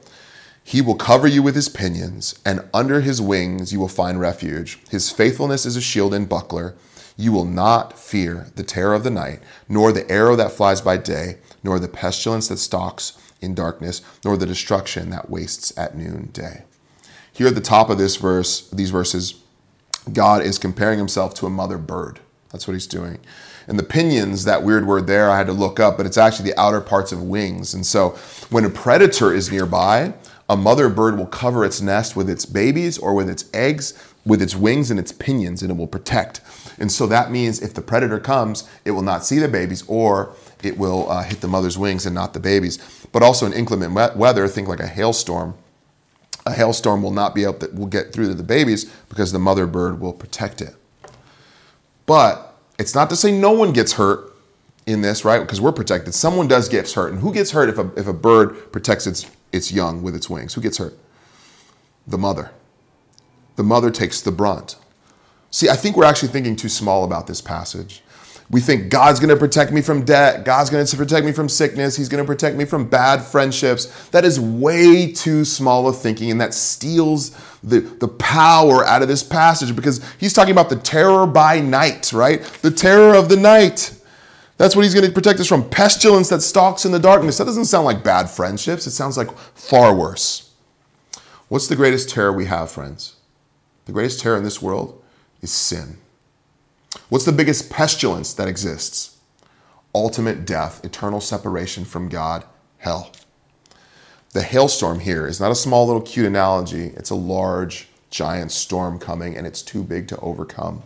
he 0.62 0.81
will 0.81 0.94
cover 0.94 1.27
you 1.27 1.42
with 1.42 1.55
his 1.55 1.68
pinions, 1.68 2.38
and 2.44 2.68
under 2.73 3.01
his 3.01 3.20
wings 3.20 3.73
you 3.73 3.81
will 3.81 3.88
find 3.88 4.20
refuge. 4.20 4.79
His 4.90 5.11
faithfulness 5.11 5.66
is 5.66 5.77
a 5.77 5.81
shield 5.81 6.14
and 6.14 6.29
buckler. 6.29 6.75
You 7.16 7.33
will 7.33 7.44
not 7.44 7.99
fear 7.99 8.49
the 8.57 8.62
terror 8.62 8.94
of 8.94 9.05
the 9.05 9.11
night, 9.11 9.40
nor 9.68 9.92
the 9.92 10.11
arrow 10.11 10.37
that 10.37 10.53
flies 10.53 10.81
by 10.81 10.96
day, 10.96 11.38
nor 11.62 11.79
the 11.79 11.88
pestilence 11.88 12.49
that 12.49 12.59
stalks 12.59 13.18
in 13.40 13.55
darkness, 13.55 14.03
nor 14.25 14.37
the 14.37 14.46
destruction 14.46 15.11
that 15.11 15.31
wastes 15.31 15.77
at 15.77 15.96
noonday. 15.96 16.64
Here 17.33 17.49
at 17.49 17.55
the 17.55 17.61
top 17.61 17.90
of 17.90 17.99
this 17.99 18.16
verse, 18.16 18.68
these 18.70 18.90
verses, 18.90 19.42
God 20.12 20.42
is 20.42 20.59
comparing 20.59 20.99
himself 20.99 21.35
to 21.35 21.46
a 21.46 21.51
mother 21.51 21.79
bird. 21.79 22.20
That's 22.51 22.66
what 22.66 22.75
he's 22.75 22.87
doing. 22.87 23.18
And 23.66 23.79
the 23.79 23.85
pinions, 23.85 24.44
that 24.44 24.62
weird 24.62 24.87
word 24.87 25.07
there, 25.07 25.31
I 25.31 25.38
had 25.38 25.46
to 25.46 25.53
look 25.53 25.79
up, 25.79 25.96
but 25.96 26.07
it's 26.07 26.18
actually 26.18 26.51
the 26.51 26.61
outer 26.61 26.81
parts 26.81 27.12
of 27.12 27.23
wings. 27.23 27.73
And 27.73 27.87
so 27.87 28.11
when 28.51 28.64
a 28.64 28.70
predator 28.70 29.33
is 29.33 29.51
nearby, 29.51 30.14
a 30.51 30.57
mother 30.57 30.89
bird 30.89 31.17
will 31.17 31.27
cover 31.29 31.65
its 31.65 31.81
nest 31.81 32.17
with 32.17 32.29
its 32.29 32.45
babies 32.45 32.99
or 32.99 33.15
with 33.15 33.31
its 33.31 33.49
eggs, 33.55 33.95
with 34.27 34.43
its 34.43 34.57
wings 34.57 34.91
and 34.91 34.99
its 34.99 35.13
pinions, 35.13 35.63
and 35.63 35.71
it 35.71 35.77
will 35.77 35.87
protect. 35.87 36.41
And 36.77 36.91
so 36.91 37.07
that 37.07 37.31
means 37.31 37.63
if 37.63 37.73
the 37.73 37.81
predator 37.81 38.19
comes, 38.19 38.69
it 38.85 38.91
will 38.91 39.03
not 39.03 39.25
see 39.25 39.39
the 39.39 39.47
babies 39.47 39.85
or 39.87 40.35
it 40.61 40.77
will 40.77 41.09
uh, 41.09 41.23
hit 41.23 41.41
the 41.41 41.47
mother's 41.47 41.79
wings 41.79 42.05
and 42.05 42.17
not 42.17 42.35
the 42.35 42.41
babies. 42.41 42.79
But 43.13 43.23
also 43.23 43.47
in 43.47 43.53
inclement 43.53 43.95
weather, 44.17 44.49
think 44.49 44.67
like 44.67 44.81
a 44.81 44.89
hailstorm. 44.89 45.55
A 46.45 46.53
hailstorm 46.53 47.01
will 47.01 47.13
not 47.13 47.33
be 47.33 47.45
able 47.45 47.55
to 47.55 47.69
will 47.69 47.87
get 47.87 48.13
through 48.13 48.27
to 48.27 48.35
the 48.35 48.43
babies 48.43 48.87
because 49.09 49.31
the 49.31 49.39
mother 49.39 49.69
bird 49.69 50.01
will 50.01 50.13
protect 50.13 50.61
it. 50.61 50.75
But 52.07 52.57
it's 52.77 52.95
not 52.95 53.09
to 53.11 53.17
say 53.17 53.31
no 53.31 53.53
one 53.53 53.73
gets 53.73 53.93
hurt 53.93 54.35
in 54.85 55.01
this, 55.03 55.25
right? 55.25 55.39
Because 55.39 55.61
we're 55.61 55.71
protected. 55.71 56.13
Someone 56.13 56.49
does 56.49 56.69
get 56.69 56.91
hurt. 56.91 57.13
And 57.13 57.21
who 57.21 57.33
gets 57.33 57.53
hurt 57.53 57.69
if 57.69 57.79
a, 57.79 57.93
if 57.97 58.09
a 58.09 58.13
bird 58.13 58.73
protects 58.73 59.07
its 59.07 59.31
its 59.53 59.73
young 59.73 60.03
with 60.03 60.15
its 60.15 60.31
wings. 60.31 60.55
Who 60.55 60.61
gets 60.61 60.79
hurt? 60.79 60.97
The 62.07 62.19
mother. 62.19 62.53
The 63.57 63.63
mother 63.63 63.91
takes 63.91 64.21
the 64.21 64.33
brunt. 64.33 64.77
See, 65.51 65.69
I 65.69 65.77
think 65.77 65.97
we're 65.97 66.05
actually 66.05 66.29
thinking 66.29 66.57
too 66.57 66.69
small 66.69 67.05
about 67.05 67.27
this 67.27 67.41
passage. 67.41 68.03
We 68.51 68.61
think 68.61 68.91
God's 68.91 69.21
going 69.21 69.31
to 69.31 69.37
protect 69.37 69.71
me 69.71 69.81
from 69.81 70.05
debt. 70.05 70.45
God's 70.45 70.71
going 70.71 70.85
to 70.85 70.97
protect 70.97 71.25
me 71.25 71.31
from 71.31 71.49
sickness. 71.49 71.97
He's 71.97 72.09
going 72.09 72.23
to 72.23 72.27
protect 72.27 72.57
me 72.57 72.65
from 72.65 72.89
bad 72.89 73.23
friendships. 73.23 74.09
That 74.09 74.25
is 74.25 74.41
way 74.41 75.13
too 75.13 75.45
small 75.45 75.87
of 75.87 76.01
thinking, 76.01 76.33
and 76.33 76.41
that 76.41 76.53
steals 76.53 77.31
the, 77.63 77.79
the 77.79 78.09
power 78.09 78.85
out 78.85 79.03
of 79.03 79.09
this 79.09 79.23
passage 79.23 79.77
because 79.77 80.05
he's 80.19 80.33
talking 80.33 80.51
about 80.51 80.69
the 80.69 80.77
terror 80.77 81.27
by 81.27 81.61
night, 81.61 82.13
right? 82.13 82.43
The 82.63 82.73
terror 82.73 83.15
of 83.15 83.29
the 83.29 83.37
night. 83.37 83.97
That's 84.61 84.77
what 84.77 84.83
he's 84.83 84.92
going 84.92 85.07
to 85.07 85.12
protect 85.12 85.40
us 85.40 85.46
from. 85.46 85.70
Pestilence 85.70 86.29
that 86.29 86.42
stalks 86.42 86.85
in 86.85 86.92
the 86.92 86.99
darkness. 86.99 87.38
That 87.38 87.46
doesn't 87.46 87.64
sound 87.64 87.87
like 87.87 88.05
bad 88.05 88.29
friendships. 88.29 88.87
It 88.87 88.90
sounds 88.90 89.16
like 89.16 89.35
far 89.55 89.94
worse. 89.94 90.53
What's 91.49 91.66
the 91.66 91.77
greatest 91.77 92.11
terror 92.11 92.31
we 92.31 92.44
have, 92.44 92.70
friends? 92.70 93.16
The 93.87 93.92
greatest 93.92 94.20
terror 94.20 94.37
in 94.37 94.44
this 94.44 94.61
world 94.61 95.03
is 95.40 95.51
sin. 95.51 95.96
What's 97.09 97.25
the 97.25 97.33
biggest 97.33 97.70
pestilence 97.70 98.35
that 98.35 98.49
exists? 98.49 99.16
Ultimate 99.94 100.44
death, 100.44 100.85
eternal 100.85 101.23
separation 101.23 101.87
from 101.87 102.11
God, 102.11 102.44
hell. 102.77 103.12
The 104.35 104.42
hailstorm 104.42 105.01
here 105.01 105.27
is 105.27 105.40
not 105.40 105.51
a 105.51 105.55
small 105.55 105.87
little 105.87 106.03
cute 106.03 106.27
analogy, 106.27 106.92
it's 106.99 107.09
a 107.09 107.14
large, 107.14 107.88
giant 108.11 108.53
storm 108.53 108.99
coming, 108.99 109.38
and 109.38 109.46
it's 109.46 109.62
too 109.62 109.83
big 109.83 110.07
to 110.09 110.20
overcome. 110.20 110.83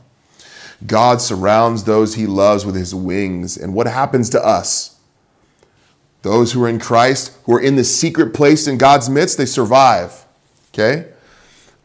God 0.86 1.20
surrounds 1.20 1.84
those 1.84 2.14
he 2.14 2.26
loves 2.26 2.66
with 2.66 2.74
his 2.74 2.94
wings. 2.94 3.56
And 3.56 3.74
what 3.74 3.86
happens 3.86 4.28
to 4.30 4.44
us? 4.44 4.98
Those 6.22 6.52
who 6.52 6.64
are 6.64 6.68
in 6.68 6.78
Christ, 6.78 7.36
who 7.44 7.54
are 7.54 7.60
in 7.60 7.76
the 7.76 7.84
secret 7.84 8.32
place 8.34 8.66
in 8.66 8.78
God's 8.78 9.10
midst, 9.10 9.38
they 9.38 9.46
survive. 9.46 10.24
Okay? 10.72 11.08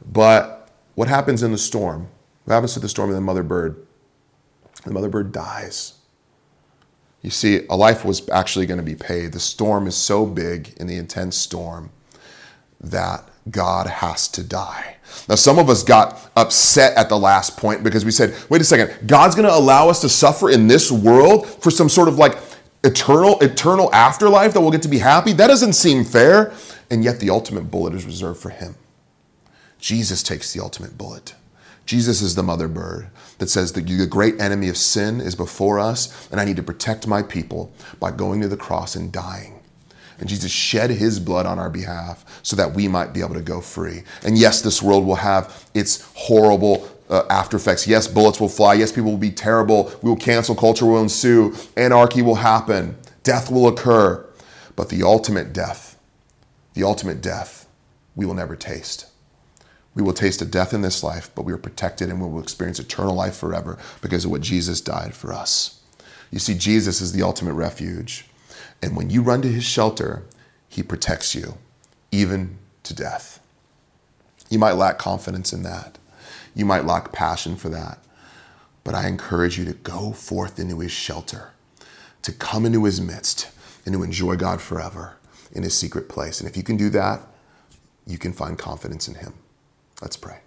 But 0.06 0.69
what 0.95 1.08
happens 1.08 1.43
in 1.43 1.52
the 1.52 1.58
storm? 1.58 2.08
What 2.45 2.54
happens 2.54 2.73
to 2.73 2.80
the 2.80 2.89
storm 2.89 3.10
and 3.10 3.17
the 3.17 3.21
mother 3.21 3.43
bird? 3.43 3.86
The 4.86 4.91
mother 4.91 5.10
bird 5.10 5.32
dies. 5.32 5.93
You 7.21 7.30
see, 7.30 7.65
a 7.69 7.75
life 7.75 8.06
was 8.06 8.28
actually 8.30 8.65
going 8.65 8.80
to 8.80 8.84
be 8.84 8.95
paid. 8.95 9.34
The 9.34 9.39
storm 9.39 9.88
is 9.88 9.95
so 9.95 10.25
big 10.25 10.73
in 10.78 10.88
the 10.88 10.95
intense 10.95 11.36
storm 11.38 11.91
that 12.80 13.28
God 13.49 13.88
has 13.88 14.28
to 14.30 14.43
die. 14.43 14.97
Now, 15.28 15.36
some 15.36 15.60
of 15.60 15.69
us 15.69 15.84
got 15.84 16.30
upset 16.36 16.98
at 16.98 17.10
the 17.10 17.17
last 17.17 17.58
point 17.58 17.84
because 17.84 18.04
we 18.04 18.12
said, 18.12 18.36
wait 18.50 18.62
a 18.62 18.63
second, 18.63 19.08
God's 19.08 19.36
going 19.36 19.48
to 19.48 19.54
allow 19.54 19.89
us 19.89 20.02
to 20.02 20.10
suffer 20.10 20.50
in 20.50 20.67
this 20.67 20.91
world 20.91 21.48
for 21.48 21.72
some 21.72 21.89
sort 21.89 22.08
of 22.08 22.17
like 22.17 22.38
eternal, 22.84 23.39
eternal 23.39 23.93
afterlife 23.93 24.54
that 24.54 24.62
we'll 24.62 24.72
get 24.72 24.82
to 24.84 24.88
be 24.88 25.00
happy? 25.00 25.34
That 25.34 25.48
doesn't 25.48 25.74
seem 25.74 26.04
fair. 26.04 26.54
And 26.89 27.04
yet, 27.04 27.19
the 27.19 27.30
ultimate 27.30 27.69
bullet 27.69 27.93
is 27.93 28.06
reserved 28.06 28.41
for 28.41 28.50
Him. 28.50 28.76
Jesus 29.78 30.24
takes 30.24 30.54
the 30.54 30.62
ultimate 30.62 30.98
bullet. 30.98 31.36
Jesus 31.86 32.22
is 32.22 32.36
the 32.36 32.43
mother 32.43 32.67
bird 32.67 33.10
that 33.39 33.50
says 33.50 33.74
that 33.74 33.88
the 33.88 34.06
great 34.06 34.39
enemy 34.39 34.69
of 34.69 34.78
sin 34.78 35.22
is 35.22 35.36
before 35.36 35.80
us, 35.80 36.30
and 36.30 36.39
I 36.39 36.45
need 36.45 36.58
to 36.58 36.63
protect 36.63 37.08
my 37.08 37.24
people 37.24 37.72
by 38.00 38.12
going 38.12 38.41
to 38.41 38.48
the 38.48 38.58
cross 38.58 38.95
and 38.95 39.12
dying. 39.12 39.59
And 40.19 40.27
Jesus 40.27 40.51
shed 40.51 40.89
his 40.89 41.19
blood 41.19 41.45
on 41.45 41.60
our 41.60 41.69
behalf 41.69 42.25
so 42.43 42.55
that 42.55 42.73
we 42.73 42.88
might 42.88 43.13
be 43.13 43.21
able 43.21 43.36
to 43.36 43.41
go 43.41 43.62
free. 43.62 44.03
And 44.23 44.38
yes, 44.38 44.62
this 44.62 44.82
world 44.82 45.05
will 45.05 45.15
have 45.15 45.69
its 45.73 46.10
horrible 46.13 46.89
uh, 47.10 47.23
after 47.29 47.58
effects. 47.58 47.88
Yes, 47.88 48.08
bullets 48.08 48.39
will 48.39 48.49
fly. 48.49 48.75
Yes, 48.75 48.91
people 48.91 49.12
will 49.12 49.17
be 49.17 49.32
terrible. 49.32 49.91
We 50.01 50.10
will 50.10 50.17
cancel 50.17 50.55
culture 50.55 50.86
will 50.86 51.01
ensue. 51.01 51.55
Anarchy 51.75 52.21
will 52.21 52.36
happen. 52.36 52.97
Death 53.23 53.51
will 53.51 53.67
occur. 53.67 54.25
But 54.75 54.89
the 54.89 55.03
ultimate 55.03 55.51
death, 55.51 55.97
the 56.73 56.84
ultimate 56.84 57.21
death, 57.21 57.67
we 58.15 58.25
will 58.25 58.34
never 58.34 58.55
taste. 58.55 59.08
We 59.95 60.03
will 60.03 60.13
taste 60.13 60.41
a 60.41 60.45
death 60.45 60.73
in 60.73 60.82
this 60.82 61.03
life, 61.03 61.29
but 61.36 61.43
we 61.43 61.51
are 61.51 61.58
protected 61.58 62.10
and 62.10 62.21
we 62.21 62.29
will 62.29 62.41
experience 62.41 62.79
eternal 62.79 63.15
life 63.15 63.36
forever 63.36 63.77
because 64.01 64.23
of 64.23 64.32
what 64.32 64.41
Jesus 64.41 64.79
died 64.79 65.13
for 65.13 65.34
us. 65.34 65.82
You 66.32 66.39
see, 66.39 66.53
Jesus 66.53 67.01
is 67.01 67.12
the 67.12 67.23
ultimate 67.23 67.53
refuge. 67.53 68.29
And 68.82 68.96
when 68.96 69.10
you 69.10 69.22
run 69.22 69.42
to 69.42 69.52
his 69.52 69.63
shelter, 69.63 70.24
he 70.68 70.84
protects 70.84 71.36
you, 71.36 71.58
even 72.12 72.58
to 72.84 72.94
death. 72.94 73.39
You 74.50 74.60
might 74.60 74.74
lack 74.74 74.98
confidence 74.98 75.54
in 75.54 75.63
that. 75.63 75.98
You 76.56 76.65
might 76.65 76.86
lack 76.86 77.12
passion 77.12 77.56
for 77.56 77.70
that. 77.70 78.00
But 78.84 78.96
I 78.96 79.08
encourage 79.08 79.58
you 79.58 79.65
to 79.65 79.74
go 79.74 80.12
forth 80.12 80.60
into 80.60 80.80
his 80.80 80.92
shelter, 80.92 81.52
to 82.22 82.32
come 82.32 82.65
into 82.65 82.86
his 82.86 83.00
midst, 83.00 83.50
and 83.86 83.94
to 83.94 84.04
enjoy 84.04 84.36
God 84.36 84.62
forever 84.62 85.18
in 85.52 85.63
his 85.63 85.78
secret 85.78 86.10
place. 86.10 86.39
And 86.39 86.50
if 86.50 86.56
you 86.56 86.63
can 86.63 86.78
do 86.78 86.89
that, 86.92 87.22
you 88.06 88.18
can 88.18 88.34
find 88.34 88.58
confidence 88.58 89.08
in 89.08 89.15
him. 89.15 89.34
Let's 90.02 90.18
pray. 90.18 90.39